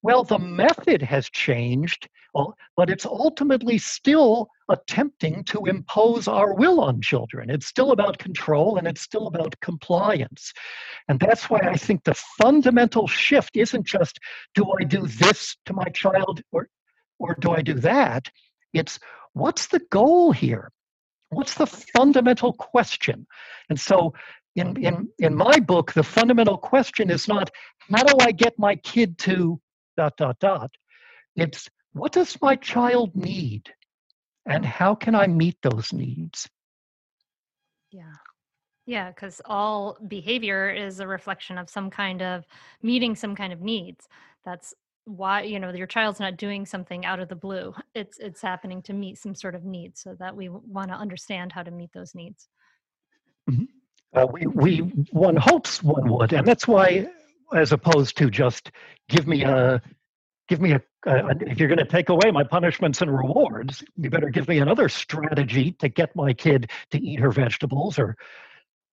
Well, 0.02 0.24
the 0.24 0.38
method 0.38 1.00
has 1.02 1.30
changed, 1.30 2.08
uh, 2.34 2.46
but 2.76 2.90
it's 2.90 3.06
ultimately 3.06 3.78
still 3.78 4.48
attempting 4.68 5.44
to 5.44 5.66
impose 5.66 6.26
our 6.26 6.54
will 6.54 6.80
on 6.80 7.00
children. 7.00 7.50
It's 7.50 7.66
still 7.66 7.92
about 7.92 8.18
control 8.18 8.78
and 8.78 8.88
it's 8.88 9.02
still 9.02 9.28
about 9.28 9.54
compliance. 9.60 10.52
And 11.08 11.20
that's 11.20 11.48
why 11.50 11.60
I 11.62 11.74
think 11.74 12.02
the 12.02 12.14
fundamental 12.40 13.06
shift 13.06 13.56
isn't 13.56 13.86
just 13.86 14.18
do 14.54 14.64
I 14.80 14.84
do 14.84 15.06
this 15.06 15.56
to 15.66 15.72
my 15.72 15.88
child 15.94 16.40
or, 16.50 16.68
or 17.20 17.36
do 17.38 17.52
I 17.52 17.62
do 17.62 17.74
that? 17.74 18.28
It's 18.72 18.98
what's 19.32 19.66
the 19.66 19.80
goal 19.90 20.32
here? 20.32 20.70
What's 21.30 21.54
the 21.54 21.66
fundamental 21.66 22.52
question? 22.52 23.26
And 23.70 23.80
so 23.80 24.12
in, 24.56 24.76
in, 24.76 25.08
in 25.18 25.34
my 25.34 25.58
book, 25.60 25.92
the 25.92 26.02
fundamental 26.02 26.58
question 26.58 27.10
is 27.10 27.26
not 27.26 27.50
how 27.90 28.02
do 28.02 28.14
I 28.20 28.32
get 28.32 28.58
my 28.58 28.76
kid 28.76 29.18
to 29.18 29.60
dot, 29.96 30.16
dot, 30.16 30.38
dot. 30.40 30.70
It's 31.36 31.68
what 31.92 32.12
does 32.12 32.36
my 32.40 32.56
child 32.56 33.14
need? 33.14 33.70
And 34.46 34.64
how 34.64 34.94
can 34.94 35.14
I 35.14 35.26
meet 35.26 35.56
those 35.62 35.92
needs? 35.92 36.48
Yeah. 37.90 38.14
Yeah, 38.86 39.10
because 39.10 39.40
all 39.44 39.96
behavior 40.08 40.68
is 40.68 40.98
a 40.98 41.06
reflection 41.06 41.56
of 41.56 41.70
some 41.70 41.88
kind 41.88 42.20
of 42.20 42.44
meeting 42.82 43.14
some 43.14 43.36
kind 43.36 43.52
of 43.52 43.60
needs. 43.60 44.08
That's 44.44 44.74
why 45.04 45.42
you 45.42 45.58
know 45.58 45.72
your 45.72 45.86
child's 45.86 46.20
not 46.20 46.36
doing 46.36 46.66
something 46.66 47.04
out 47.04 47.20
of 47.20 47.28
the 47.28 47.36
blue. 47.36 47.74
It's 47.94 48.18
it's 48.18 48.40
happening 48.40 48.82
to 48.82 48.92
meet 48.92 49.18
some 49.18 49.34
sort 49.34 49.54
of 49.54 49.64
needs, 49.64 50.00
so 50.02 50.16
that 50.18 50.36
we 50.36 50.48
want 50.48 50.88
to 50.88 50.94
understand 50.94 51.52
how 51.52 51.62
to 51.62 51.70
meet 51.70 51.92
those 51.92 52.14
needs. 52.14 52.48
Mm-hmm. 53.50 53.64
Uh, 54.14 54.26
we 54.26 54.46
we 54.46 54.78
one 55.10 55.36
hopes 55.36 55.82
one 55.82 56.08
would, 56.10 56.32
and 56.32 56.46
that's 56.46 56.66
why, 56.66 57.06
as 57.54 57.72
opposed 57.72 58.16
to 58.18 58.30
just 58.30 58.70
give 59.08 59.26
me 59.26 59.42
a 59.42 59.82
give 60.48 60.60
me 60.60 60.72
a, 60.72 60.82
a 61.06 61.34
if 61.40 61.58
you're 61.58 61.68
going 61.68 61.78
to 61.78 61.84
take 61.84 62.08
away 62.08 62.30
my 62.30 62.44
punishments 62.44 63.00
and 63.00 63.10
rewards, 63.10 63.82
you 63.96 64.10
better 64.10 64.30
give 64.30 64.48
me 64.48 64.58
another 64.58 64.88
strategy 64.88 65.72
to 65.72 65.88
get 65.88 66.14
my 66.14 66.32
kid 66.32 66.70
to 66.90 66.98
eat 66.98 67.20
her 67.20 67.30
vegetables 67.30 67.98
or 67.98 68.16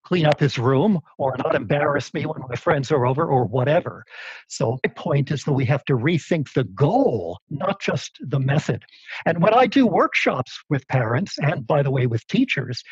clean 0.04 0.26
up 0.26 0.40
his 0.40 0.58
room 0.58 1.00
or 1.18 1.36
not 1.38 1.56
embarrass 1.56 2.14
me 2.14 2.26
when 2.26 2.42
my 2.48 2.56
friends 2.56 2.92
are 2.92 3.06
over 3.06 3.26
or 3.26 3.46
whatever. 3.46 4.06
So 4.48 4.80
my 4.84 4.94
point 4.96 5.32
is 5.32 5.44
that 5.44 5.54
we 5.54 5.66
have 5.66 5.84
to 5.86 5.94
rethink 5.94 6.54
the 6.54 6.64
goal, 6.64 7.40
not 7.50 7.82
just 7.82 8.18
the 8.22 8.40
method. 8.40 8.84
And 9.26 9.42
when 9.42 9.54
I 9.54 9.68
do 9.68 9.86
workshops 9.86 10.60
with 10.70 10.88
parents 10.88 11.38
and 11.40 11.68
by 11.68 11.84
the 11.84 11.92
way 11.92 12.08
with 12.08 12.26
teachers, 12.28 12.84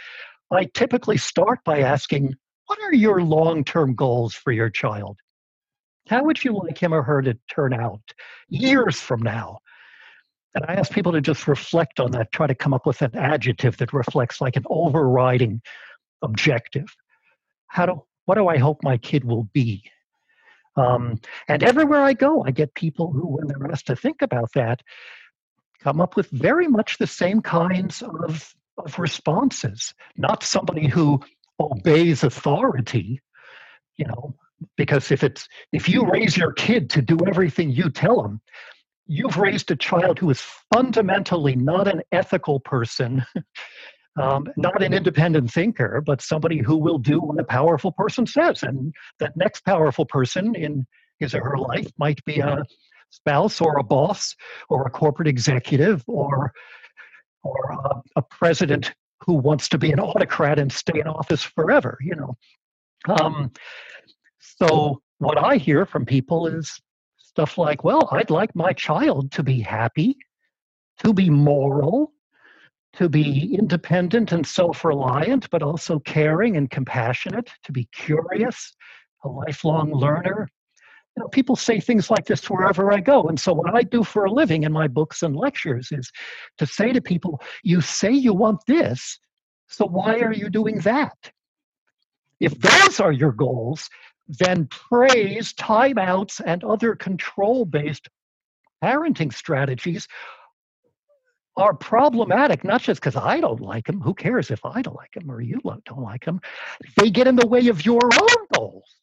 I 0.51 0.66
typically 0.74 1.18
start 1.18 1.60
by 1.66 1.80
asking, 1.80 2.36
what 2.68 2.80
are 2.82 2.93
your 2.93 3.22
long-term 3.22 3.95
goals 3.95 4.34
for 4.34 4.51
your 4.51 4.70
child? 4.70 5.18
How 6.08 6.24
would 6.24 6.43
you 6.43 6.53
like 6.53 6.78
him 6.78 6.93
or 6.93 7.01
her 7.01 7.22
to 7.22 7.38
turn 7.49 7.74
out 7.74 8.01
years 8.49 8.99
from 8.99 9.22
now? 9.22 9.60
And 10.55 10.66
I 10.68 10.74
ask 10.74 10.91
people 10.91 11.12
to 11.12 11.22
just 11.22 11.47
reflect 11.47 11.99
on 11.99 12.12
that, 12.12 12.32
try 12.32 12.47
to 12.47 12.55
come 12.55 12.74
up 12.74 12.86
with 12.86 13.01
an 13.01 13.16
adjective 13.16 13.78
that 13.78 13.93
reflects 13.93 14.41
like 14.41 14.55
an 14.55 14.64
overriding 14.70 15.62
objective. 16.22 16.88
How 17.68 17.86
do 17.86 18.03
what 18.26 18.36
do 18.36 18.47
I 18.47 18.57
hope 18.57 18.84
my 18.84 18.97
kid 18.97 19.24
will 19.24 19.47
be? 19.53 19.84
Um, 20.76 21.20
and 21.47 21.63
everywhere 21.63 22.01
I 22.01 22.13
go, 22.13 22.43
I 22.43 22.51
get 22.51 22.76
people 22.76 23.11
who, 23.11 23.38
when 23.38 23.47
they're 23.47 23.72
asked 23.72 23.88
to 23.88 23.95
think 23.95 24.22
about 24.22 24.51
that, 24.53 24.84
come 25.80 25.99
up 25.99 26.15
with 26.15 26.30
very 26.30 26.68
much 26.68 26.97
the 26.97 27.07
same 27.07 27.41
kinds 27.41 28.03
of, 28.03 28.53
of 28.78 28.99
responses. 28.99 29.93
Not 30.18 30.43
somebody 30.43 30.88
who 30.88 31.22
obeys 31.59 32.24
authority, 32.24 33.22
you 33.97 34.05
know, 34.05 34.36
because 34.76 35.11
if 35.11 35.24
it's 35.24 35.47
if 35.72 35.89
you 35.89 36.05
raise 36.05 36.38
your 36.38 36.51
kid 36.51 36.89
to 36.91 37.01
do 37.01 37.18
everything 37.28 37.70
you 37.70 37.89
tell 37.89 38.22
them, 38.22 38.41
you've 39.07 39.38
raised 39.38 39.72
a 39.72 39.76
child 39.76 40.20
who 40.20 40.30
is 40.30 40.41
fundamentally 40.74 41.55
not 41.55 41.88
an 41.88 42.01
ethical 42.11 42.59
person 42.59 43.26
um, 44.18 44.47
not 44.57 44.82
an 44.82 44.93
independent 44.93 45.51
thinker, 45.51 46.01
but 46.05 46.22
somebody 46.22 46.59
who 46.59 46.78
will 46.78 46.97
do 46.97 47.20
what 47.20 47.39
a 47.39 47.43
powerful 47.43 47.91
person 47.91 48.26
says. 48.26 48.63
And 48.63 48.93
that 49.20 49.38
next 49.38 49.63
powerful 49.65 50.05
person 50.05 50.55
in 50.55 50.86
his 51.20 51.34
or 51.36 51.43
her 51.43 51.57
life 51.57 51.88
might 51.97 52.24
be 52.26 52.39
a 52.39 52.63
spouse 53.09 53.61
or 53.61 53.78
a 53.78 53.84
boss 53.84 54.36
or 54.70 54.86
a 54.86 54.89
corporate 54.89 55.28
executive 55.28 56.03
or 56.07 56.51
or 57.43 57.72
a, 57.72 58.01
a 58.18 58.22
president 58.22 58.93
who 59.26 59.34
wants 59.34 59.70
to 59.70 59.78
be 59.78 59.91
an 59.91 59.99
autocrat 59.99 60.59
and 60.59 60.72
stay 60.72 60.99
in 60.99 61.07
office 61.07 61.43
forever. 61.43 61.97
You 62.01 62.15
know. 62.15 62.38
Um, 63.07 63.51
so 64.39 65.01
what 65.20 65.38
I 65.38 65.57
hear 65.57 65.86
from 65.86 66.05
people 66.05 66.47
is 66.47 66.80
stuff 67.18 67.57
like, 67.57 67.84
"Well, 67.84 68.09
I'd 68.11 68.30
like 68.30 68.55
my 68.55 68.74
child 68.74 69.32
to 69.34 69.43
be 69.43 69.59
happy, 69.61 70.18
to 70.99 71.13
be 71.13 71.30
moral." 71.30 72.13
To 72.97 73.07
be 73.07 73.55
independent 73.55 74.31
and 74.31 74.45
self 74.45 74.83
reliant, 74.83 75.49
but 75.51 75.61
also 75.61 75.99
caring 75.99 76.57
and 76.57 76.69
compassionate, 76.69 77.49
to 77.63 77.71
be 77.71 77.87
curious, 77.93 78.75
a 79.23 79.29
lifelong 79.29 79.93
learner. 79.93 80.49
You 81.15 81.23
know, 81.23 81.29
people 81.29 81.55
say 81.55 81.79
things 81.79 82.09
like 82.09 82.25
this 82.25 82.49
wherever 82.49 82.91
I 82.91 82.99
go. 82.99 83.23
And 83.23 83.39
so, 83.39 83.53
what 83.53 83.75
I 83.75 83.83
do 83.83 84.03
for 84.03 84.25
a 84.25 84.31
living 84.31 84.63
in 84.63 84.71
my 84.71 84.87
books 84.87 85.21
and 85.21 85.35
lectures 85.35 85.89
is 85.91 86.11
to 86.57 86.65
say 86.65 86.91
to 86.91 87.01
people, 87.01 87.39
You 87.63 87.81
say 87.81 88.11
you 88.11 88.33
want 88.33 88.61
this, 88.65 89.19
so 89.67 89.85
why 89.85 90.19
are 90.19 90.33
you 90.33 90.49
doing 90.49 90.79
that? 90.79 91.31
If 92.39 92.59
those 92.59 92.99
are 92.99 93.11
your 93.11 93.31
goals, 93.31 93.89
then 94.27 94.67
praise, 94.67 95.53
timeouts, 95.53 96.41
and 96.43 96.63
other 96.63 96.95
control 96.95 97.65
based 97.65 98.09
parenting 98.83 99.33
strategies 99.33 100.07
are 101.58 101.74
problematic, 101.74 102.64
not 102.64 102.82
just 102.82 103.01
because 103.01 103.16
I 103.16 103.39
don't 103.39 103.60
like 103.60 103.86
them. 103.88 103.99
Who 103.99 104.14
cares 104.14 104.51
if 104.51 104.64
I 104.64 104.82
don't 104.82 104.95
like 104.95 105.12
them 105.14 105.30
or 105.30 105.41
you 105.41 105.60
don't 105.64 106.01
like 106.01 106.24
them? 106.26 106.39
They 106.95 107.10
get 107.10 107.28
in 107.28 107.36
the 107.36 107.47
way 107.47 107.68
of 107.68 107.86
your 107.86 108.03
own 108.03 108.45
goals. 108.53 108.95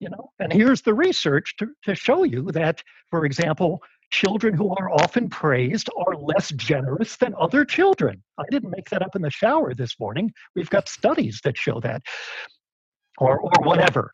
You 0.00 0.10
know, 0.10 0.30
and 0.38 0.52
here's 0.52 0.82
the 0.82 0.94
research 0.94 1.56
to, 1.58 1.68
to 1.82 1.94
show 1.94 2.22
you 2.22 2.50
that, 2.52 2.82
for 3.10 3.24
example, 3.24 3.82
children 4.10 4.54
who 4.54 4.70
are 4.76 4.90
often 4.90 5.28
praised 5.28 5.90
are 5.96 6.14
less 6.14 6.50
generous 6.50 7.16
than 7.16 7.34
other 7.38 7.64
children. 7.64 8.22
I 8.38 8.44
didn't 8.50 8.70
make 8.70 8.88
that 8.90 9.02
up 9.02 9.16
in 9.16 9.22
the 9.22 9.30
shower 9.30 9.74
this 9.74 9.98
morning. 9.98 10.32
We've 10.54 10.70
got 10.70 10.88
studies 10.88 11.40
that 11.44 11.58
show 11.58 11.80
that, 11.80 12.02
or 13.18 13.40
or 13.40 13.64
whatever. 13.64 14.12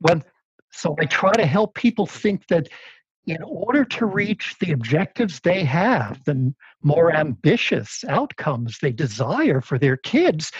When 0.00 0.22
so 0.70 0.94
I 1.00 1.06
try 1.06 1.32
to 1.32 1.46
help 1.46 1.74
people 1.74 2.06
think 2.06 2.46
that 2.48 2.68
in 3.26 3.42
order 3.42 3.84
to 3.84 4.06
reach 4.06 4.54
the 4.60 4.72
objectives 4.72 5.40
they 5.40 5.64
have, 5.64 6.22
the 6.24 6.54
more 6.82 7.12
ambitious 7.12 8.04
outcomes 8.08 8.78
they 8.78 8.92
desire 8.92 9.60
for 9.60 9.78
their 9.78 9.96
kids, 9.96 10.52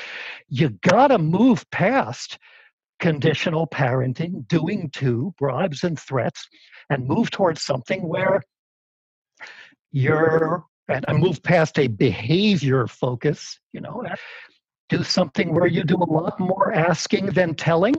you 0.49 0.71
got 0.83 1.09
to 1.09 1.19
move 1.19 1.69
past 1.71 2.39
conditional 2.99 3.67
parenting, 3.69 4.47
doing 4.49 4.91
to, 4.91 5.33
bribes 5.39 5.85
and 5.85 5.99
threats, 5.99 6.49
and 6.91 7.07
move 7.07 7.31
towards 7.31 7.63
something 7.63 8.09
where 8.09 8.43
you're, 9.93 10.65
and 10.89 11.19
move 11.19 11.43
past 11.43 11.79
a 11.79 11.87
behavior 11.87 12.87
focus, 12.87 13.59
you 13.73 13.81
know, 13.81 14.03
do 14.89 15.03
something 15.03 15.55
where 15.55 15.67
you 15.67 15.85
do 15.85 15.97
a 15.97 16.13
lot 16.13 16.39
more 16.41 16.73
asking 16.73 17.27
than 17.27 17.55
telling 17.55 17.95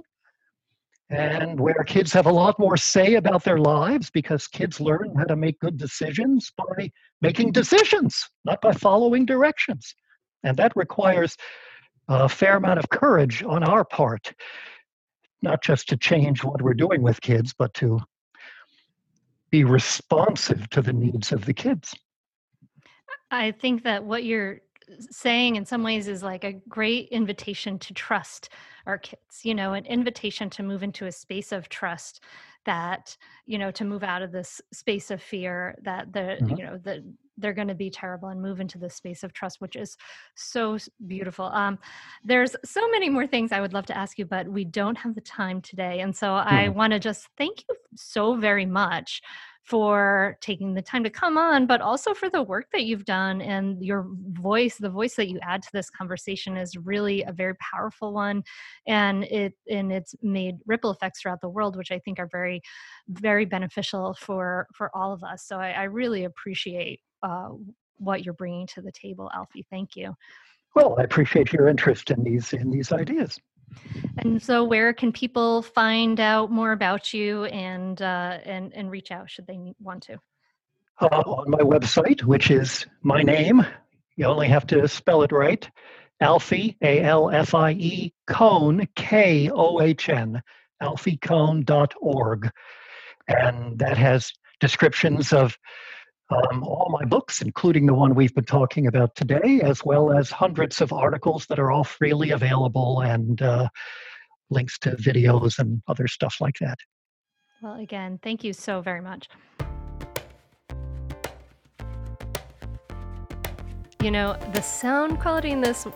and 1.10 1.60
where 1.60 1.84
kids 1.86 2.12
have 2.12 2.26
a 2.26 2.32
lot 2.32 2.60
more 2.60 2.76
say 2.76 3.16
about 3.16 3.44
their 3.44 3.58
lives 3.58 4.10
because 4.10 4.48
kids 4.48 4.82
learn 4.82 5.14
how 5.16 5.24
to 5.24 5.36
make 5.36 5.60
good 5.60 5.78
decisions 5.78 6.52
by 6.58 6.92
making 7.22 7.52
decisions, 7.52 8.28
not 8.44 8.62
by 8.62 8.74
following 8.74 9.26
directions. 9.26 9.96
And 10.44 10.58
that 10.58 10.74
requires 10.76 11.38
a 12.10 12.28
fair 12.28 12.58
amount 12.58 12.80
of 12.80 12.90
courage 12.90 13.42
on 13.44 13.64
our 13.64 13.86
part, 13.86 14.34
not 15.42 15.64
just 15.64 15.88
to 15.90 15.98
change 15.98 16.44
what 16.44 16.62
we're 16.62 16.74
doing 16.74 17.02
with 17.02 17.22
kids, 17.22 17.54
but 17.58 17.74
to 17.76 18.00
be 19.50 19.64
responsive 19.64 20.70
to 20.72 20.82
the 20.82 20.94
needs 20.94 21.32
of 21.32 21.46
the 21.46 21.54
kids. 21.54 21.96
I 23.32 23.52
think 23.52 23.84
that 23.84 24.04
what 24.04 24.24
you're 24.24 24.60
saying 25.00 25.56
in 25.56 25.66
some 25.66 25.84
ways 25.84 26.08
is 26.08 26.24
like 26.24 26.44
a 26.44 26.54
great 26.70 27.10
invitation 27.10 27.78
to 27.80 27.94
trust 27.94 28.50
our 28.86 28.98
kids 28.98 29.42
you 29.44 29.54
know 29.54 29.74
an 29.74 29.86
invitation 29.86 30.50
to 30.50 30.64
move 30.64 30.84
into 30.84 31.06
a 31.06 31.12
space 31.12 31.52
of 31.52 31.70
trust 31.70 32.24
that 32.66 33.18
you 33.46 33.58
know 33.58 33.72
to 33.72 33.84
move 33.84 34.04
out 34.04 34.22
of 34.22 34.32
this 34.32 34.62
space 34.72 35.10
of 35.10 35.22
fear 35.22 35.76
that 35.84 36.12
the 36.14 36.20
mm-hmm. 36.20 36.56
you 36.56 36.64
know 36.64 36.78
that 36.78 37.00
they're 37.40 37.54
going 37.54 37.68
to 37.68 37.76
be 37.76 37.90
terrible 37.90 38.30
and 38.30 38.42
move 38.42 38.60
into 38.60 38.78
this 38.78 38.96
space 38.96 39.24
of 39.24 39.32
trust 39.32 39.62
which 39.62 39.76
is 39.76 39.98
so 40.36 40.78
beautiful 41.08 41.46
um, 41.46 41.78
there's 42.24 42.56
so 42.64 42.88
many 42.90 43.10
more 43.10 43.28
things 43.28 43.52
i 43.52 43.62
would 43.62 43.74
love 43.74 43.86
to 43.86 43.98
ask 43.98 44.20
you 44.20 44.26
but 44.26 44.48
we 44.48 44.64
don't 44.64 44.98
have 44.98 45.16
the 45.16 45.22
time 45.22 45.62
today 45.62 46.02
and 46.02 46.16
so 46.16 46.28
mm-hmm. 46.28 46.54
i 46.54 46.70
want 46.70 46.92
to 46.92 47.00
just 47.00 47.28
thank 47.38 47.64
you 47.70 47.76
so 47.96 48.36
very 48.36 48.66
much 48.66 49.22
for 49.68 50.38
taking 50.40 50.74
the 50.74 50.82
time 50.82 51.04
to 51.04 51.10
come 51.10 51.38
on, 51.38 51.68
but 51.68 51.82
also 51.82 52.14
for 52.14 52.30
the 52.30 52.42
work 52.42 52.68
that 52.72 52.86
you've 52.86 53.04
done 53.04 53.42
and 53.42 53.84
your 53.84 54.08
voice, 54.32 54.78
the 54.78 54.90
voice 54.90 55.16
that 55.16 55.28
you 55.28 55.38
add 55.42 55.62
to 55.62 55.70
this 55.74 55.90
conversation 55.90 56.56
is 56.56 56.78
really 56.78 57.22
a 57.24 57.34
very 57.34 57.54
powerful 57.56 58.14
one. 58.14 58.44
And 58.88 59.26
it 59.26 59.56
and 59.70 59.92
it's 59.92 60.16
made 60.22 60.56
ripple 60.68 60.92
effects 60.92 61.20
throughout 61.20 61.42
the 61.42 61.50
world, 61.50 61.76
which 61.76 61.92
I 61.92 62.00
think 62.00 62.18
are 62.18 62.30
very, 62.32 62.62
very 63.10 63.44
beneficial 63.44 64.14
for 64.14 64.68
for 64.74 64.90
all 64.96 65.12
of 65.12 65.22
us. 65.22 65.44
So 65.46 65.60
I, 65.60 65.72
I 65.72 65.84
really 65.84 66.24
appreciate 66.24 67.02
uh, 67.22 67.50
what 67.98 68.24
you're 68.24 68.36
bringing 68.36 68.68
to 68.68 68.82
the 68.82 68.94
table, 68.94 69.30
Alfie. 69.36 69.66
Thank 69.70 69.98
you. 69.98 70.16
Well, 70.76 70.96
I 70.98 71.04
appreciate 71.04 71.52
your 71.52 71.68
interest 71.68 72.10
in 72.10 72.24
these 72.24 72.54
in 72.54 72.72
these 72.72 72.94
ideas. 72.94 73.38
And 74.18 74.42
so, 74.42 74.64
where 74.64 74.94
can 74.94 75.12
people 75.12 75.62
find 75.62 76.20
out 76.20 76.52
more 76.52 76.72
about 76.72 77.14
you 77.14 77.46
and 77.46 78.02
uh, 78.02 78.40
and 78.44 78.74
and 78.74 78.90
reach 78.90 79.12
out 79.12 79.30
should 79.30 79.48
they 79.48 79.74
want 79.80 80.04
to? 80.04 80.20
Uh, 81.00 81.06
on 81.06 81.52
my 81.52 81.60
website, 81.60 82.24
which 82.24 82.50
is 82.50 82.86
my 83.04 83.22
name, 83.22 83.66
you 84.16 84.26
only 84.26 84.48
have 84.48 84.66
to 84.68 84.88
spell 84.88 85.22
it 85.24 85.32
right. 85.32 85.70
Alfie 86.20 86.76
A 86.82 87.02
L 87.02 87.30
F 87.30 87.54
I 87.54 87.72
E 87.74 88.14
Kohn 88.26 88.88
K 88.96 89.52
O 89.54 89.82
H 89.82 90.10
N 90.10 90.42
alfiekohn.org, 90.82 92.52
and 93.28 93.80
that 93.80 93.98
has 93.98 94.32
descriptions 94.60 95.34
of 95.34 95.58
um, 96.30 96.64
all 96.64 96.90
my 96.92 97.06
books, 97.06 97.42
including 97.42 97.86
the 97.86 97.94
one 97.94 98.14
we've 98.14 98.36
been 98.36 98.44
talking 98.44 98.88
about 98.88 99.16
today, 99.16 99.62
as 99.64 99.84
well 99.86 100.12
as 100.12 100.30
hundreds 100.30 100.82
of 100.82 100.92
articles 100.92 101.46
that 101.48 101.60
are 101.60 101.72
all 101.72 101.84
freely 101.84 102.32
available 102.32 103.02
and 103.02 103.42
uh, 103.42 103.70
links 104.50 104.78
to 104.80 104.92
videos 104.92 105.60
and 105.60 105.82
other 105.88 106.08
stuff 106.08 106.38
like 106.42 106.56
that. 106.60 106.78
Well, 107.62 107.76
again, 107.76 108.20
thank 108.22 108.44
you 108.44 108.54
so 108.54 108.82
very 108.82 109.02
much. 109.02 109.30
You 114.04 114.12
know, 114.12 114.38
the 114.54 114.62
sound 114.62 115.20
quality 115.20 115.52
in 115.52 115.62
this 115.62 115.88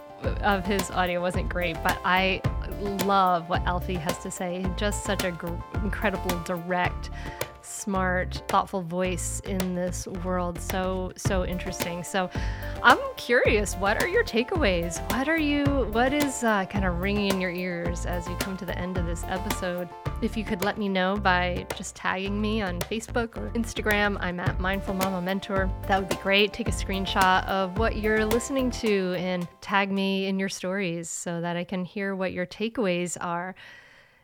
of 0.42 0.66
his 0.66 0.90
audio 0.92 1.20
wasn't 1.22 1.50
great, 1.50 1.76
but 1.84 2.00
I 2.04 2.42
love 3.06 3.50
what 3.50 3.62
Alfie 3.64 3.96
has 3.96 4.18
to 4.20 4.32
say. 4.32 4.66
Just 4.76 5.04
such 5.04 5.24
a 5.24 5.32
gr- 5.32 5.54
incredible, 5.84 6.38
direct 6.44 7.10
smart, 7.64 8.43
thoughtful 8.47 8.82
voice 8.82 9.41
in 9.45 9.76
this 9.76 10.07
world. 10.24 10.59
So, 10.59 11.12
so 11.16 11.45
interesting. 11.45 12.03
So, 12.03 12.30
I'm 12.84 12.99
curious, 13.16 13.76
what 13.76 14.01
are 14.01 14.07
your 14.07 14.24
takeaways? 14.24 14.99
What 15.12 15.30
are 15.30 15.38
you, 15.38 15.64
what 15.91 16.14
is 16.14 16.43
uh, 16.43 16.66
kind 16.66 16.84
of 16.84 16.99
ringing 16.99 17.30
in 17.30 17.39
your 17.39 17.51
ears 17.51 18.05
as 18.05 18.28
you 18.28 18.36
come 18.38 18.57
to 18.57 18.66
the 18.66 18.78
end 18.78 18.97
of 18.97 19.05
this 19.05 19.24
episode? 19.26 19.88
If 20.22 20.36
you 20.36 20.43
could 20.43 20.64
let 20.64 20.78
me 20.78 20.89
know 20.89 21.16
by 21.16 21.68
just 21.76 21.95
tagging 21.95 22.41
me 22.41 22.62
on 22.62 22.80
Facebook 22.82 23.38
or 23.38 23.49
Instagram, 23.51 24.18
I'm 24.20 24.39
at 24.39 24.59
Mindful 24.59 24.95
Mama 24.95 25.22
Mentor. 25.22 25.70
That 25.88 25.99
would 25.99 26.09
be 26.09 26.16
great. 26.18 26.53
Take 26.53 26.68
a 26.68 26.72
screenshot 26.72 27.45
of 27.47 27.78
what 27.78 27.97
you're 27.97 28.26
listening 28.26 28.72
to 28.72 29.16
and 29.18 29.47
tag 29.62 29.91
me 29.91 30.26
in 30.26 30.39
your 30.39 30.49
stories 30.49 31.09
so 31.09 31.41
that 31.41 31.57
I 31.57 31.64
can 31.64 31.86
hear 31.86 32.16
what 32.16 32.34
your 32.34 32.45
takeaways 32.45 33.18
are. 33.22 33.55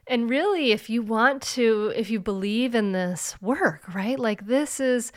And 0.09 0.29
really, 0.29 0.71
if 0.71 0.89
you 0.89 1.01
want 1.01 1.41
to, 1.43 1.91
if 1.95 2.09
you 2.09 2.19
believe 2.19 2.75
in 2.75 2.93
this 2.93 3.35
work, 3.41 3.93
right? 3.93 4.17
Like 4.17 4.47
this 4.47 4.79
is, 4.79 5.11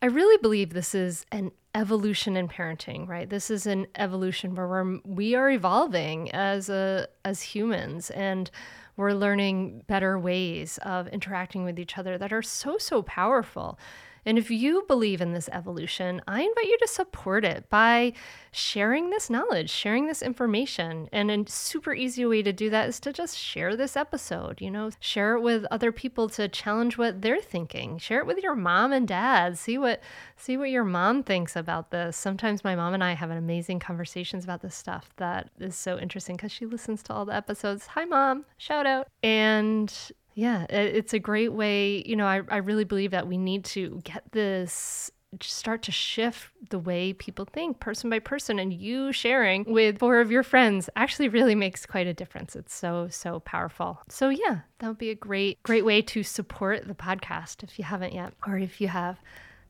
I 0.00 0.06
really 0.06 0.36
believe 0.38 0.72
this 0.72 0.94
is 0.94 1.24
an 1.30 1.52
evolution 1.74 2.36
in 2.36 2.48
parenting, 2.48 3.08
right? 3.08 3.28
This 3.28 3.50
is 3.50 3.66
an 3.66 3.86
evolution 3.96 4.54
where 4.54 4.66
we're, 4.66 4.98
we 5.04 5.34
are 5.34 5.50
evolving 5.50 6.30
as 6.32 6.68
a 6.68 7.06
as 7.24 7.40
humans 7.40 8.10
and 8.10 8.50
we're 8.96 9.12
learning 9.12 9.82
better 9.86 10.18
ways 10.18 10.78
of 10.82 11.08
interacting 11.08 11.64
with 11.64 11.78
each 11.78 11.96
other 11.96 12.18
that 12.18 12.32
are 12.32 12.42
so 12.42 12.78
so 12.78 13.02
powerful. 13.02 13.78
And 14.24 14.38
if 14.38 14.50
you 14.50 14.84
believe 14.86 15.20
in 15.20 15.32
this 15.32 15.48
evolution, 15.52 16.22
I 16.28 16.42
invite 16.42 16.64
you 16.64 16.78
to 16.78 16.88
support 16.88 17.44
it 17.44 17.68
by 17.68 18.12
sharing 18.52 19.10
this 19.10 19.28
knowledge, 19.28 19.70
sharing 19.70 20.06
this 20.06 20.22
information. 20.22 21.08
And 21.12 21.30
a 21.30 21.50
super 21.50 21.92
easy 21.92 22.24
way 22.24 22.42
to 22.42 22.52
do 22.52 22.70
that 22.70 22.88
is 22.88 23.00
to 23.00 23.12
just 23.12 23.36
share 23.36 23.74
this 23.74 23.96
episode, 23.96 24.60
you 24.60 24.70
know, 24.70 24.90
share 25.00 25.36
it 25.36 25.40
with 25.40 25.64
other 25.70 25.90
people 25.90 26.28
to 26.30 26.48
challenge 26.48 26.96
what 26.96 27.22
they're 27.22 27.40
thinking. 27.40 27.98
Share 27.98 28.20
it 28.20 28.26
with 28.26 28.38
your 28.38 28.54
mom 28.54 28.92
and 28.92 29.08
dad. 29.08 29.58
See 29.58 29.78
what 29.78 30.00
see 30.36 30.56
what 30.56 30.70
your 30.70 30.84
mom 30.84 31.22
thinks 31.22 31.56
about 31.56 31.90
this. 31.90 32.16
Sometimes 32.16 32.64
my 32.64 32.76
mom 32.76 32.94
and 32.94 33.02
I 33.02 33.14
have 33.14 33.30
an 33.30 33.38
amazing 33.38 33.80
conversations 33.80 34.44
about 34.44 34.62
this 34.62 34.74
stuff 34.74 35.10
that 35.16 35.50
is 35.58 35.74
so 35.74 35.98
interesting 35.98 36.36
because 36.36 36.52
she 36.52 36.66
listens 36.66 37.02
to 37.04 37.12
all 37.12 37.24
the 37.24 37.34
episodes. 37.34 37.86
Hi 37.88 38.04
mom, 38.04 38.44
shout 38.56 38.86
out. 38.86 39.08
And 39.22 39.92
yeah, 40.34 40.66
it's 40.70 41.12
a 41.12 41.18
great 41.18 41.52
way. 41.52 42.02
You 42.06 42.16
know, 42.16 42.26
I, 42.26 42.42
I 42.48 42.58
really 42.58 42.84
believe 42.84 43.10
that 43.10 43.26
we 43.26 43.36
need 43.36 43.64
to 43.66 44.00
get 44.04 44.24
this 44.32 45.10
start 45.40 45.82
to 45.82 45.92
shift 45.92 46.50
the 46.68 46.78
way 46.78 47.12
people 47.12 47.46
think 47.46 47.80
person 47.80 48.10
by 48.10 48.18
person 48.18 48.58
and 48.58 48.72
you 48.72 49.12
sharing 49.12 49.64
with 49.64 49.98
four 49.98 50.20
of 50.20 50.30
your 50.30 50.42
friends 50.42 50.90
actually 50.94 51.28
really 51.28 51.54
makes 51.54 51.86
quite 51.86 52.06
a 52.06 52.12
difference 52.12 52.54
it's 52.54 52.74
so 52.74 53.08
so 53.10 53.40
powerful 53.40 54.02
so 54.10 54.28
yeah 54.28 54.58
that 54.78 54.88
would 54.88 54.98
be 54.98 55.08
a 55.08 55.14
great 55.14 55.62
great 55.62 55.86
way 55.86 56.02
to 56.02 56.22
support 56.22 56.86
the 56.86 56.94
podcast 56.94 57.62
if 57.62 57.78
you 57.78 57.84
haven't 57.84 58.12
yet 58.12 58.34
or 58.46 58.58
if 58.58 58.78
you 58.78 58.88
have 58.88 59.18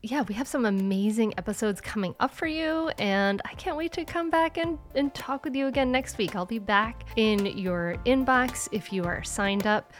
yeah, 0.05 0.23
we 0.23 0.35
have 0.35 0.49
some 0.49 0.65
amazing 0.65 1.33
episodes 1.37 1.79
coming 1.79 2.13
up 2.19 2.33
for 2.33 2.45
you, 2.45 2.89
and 2.99 3.41
I 3.45 3.53
can't 3.53 3.77
wait 3.77 3.93
to 3.93 4.03
come 4.03 4.29
back 4.29 4.57
and, 4.57 4.77
and 4.95 5.13
talk 5.15 5.45
with 5.45 5.55
you 5.55 5.67
again 5.67 5.93
next 5.93 6.17
week. 6.17 6.35
I'll 6.35 6.45
be 6.45 6.59
back 6.59 7.05
in 7.15 7.45
your 7.45 7.95
inbox 8.05 8.67
if 8.73 8.91
you 8.91 9.05
are 9.05 9.23
signed 9.23 9.65
up 9.65 9.93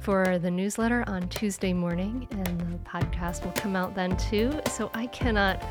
for 0.00 0.38
the 0.38 0.50
newsletter 0.50 1.04
on 1.06 1.28
Tuesday 1.28 1.72
morning, 1.72 2.26
and 2.30 2.60
the 2.60 2.78
podcast 2.78 3.44
will 3.44 3.52
come 3.52 3.76
out 3.76 3.94
then 3.94 4.16
too. 4.16 4.60
So 4.68 4.90
I 4.94 5.06
cannot 5.08 5.62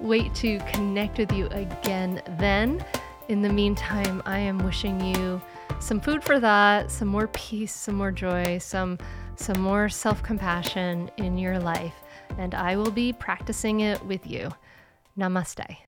wait 0.00 0.34
to 0.36 0.58
connect 0.60 1.18
with 1.18 1.32
you 1.32 1.46
again 1.46 2.22
then. 2.38 2.84
In 3.28 3.42
the 3.42 3.48
meantime, 3.48 4.22
I 4.24 4.38
am 4.38 4.58
wishing 4.58 5.00
you 5.00 5.40
some 5.80 6.00
food 6.00 6.22
for 6.24 6.40
that, 6.40 6.90
some 6.90 7.08
more 7.08 7.28
peace, 7.28 7.74
some 7.74 7.94
more 7.94 8.12
joy, 8.12 8.58
some 8.58 8.98
some 9.36 9.60
more 9.60 9.88
self-compassion 9.88 11.10
in 11.16 11.38
your 11.38 11.58
life, 11.58 11.94
and 12.38 12.54
I 12.54 12.76
will 12.76 12.90
be 12.90 13.12
practicing 13.12 13.80
it 13.80 14.04
with 14.04 14.26
you. 14.26 14.50
Namaste. 15.16 15.87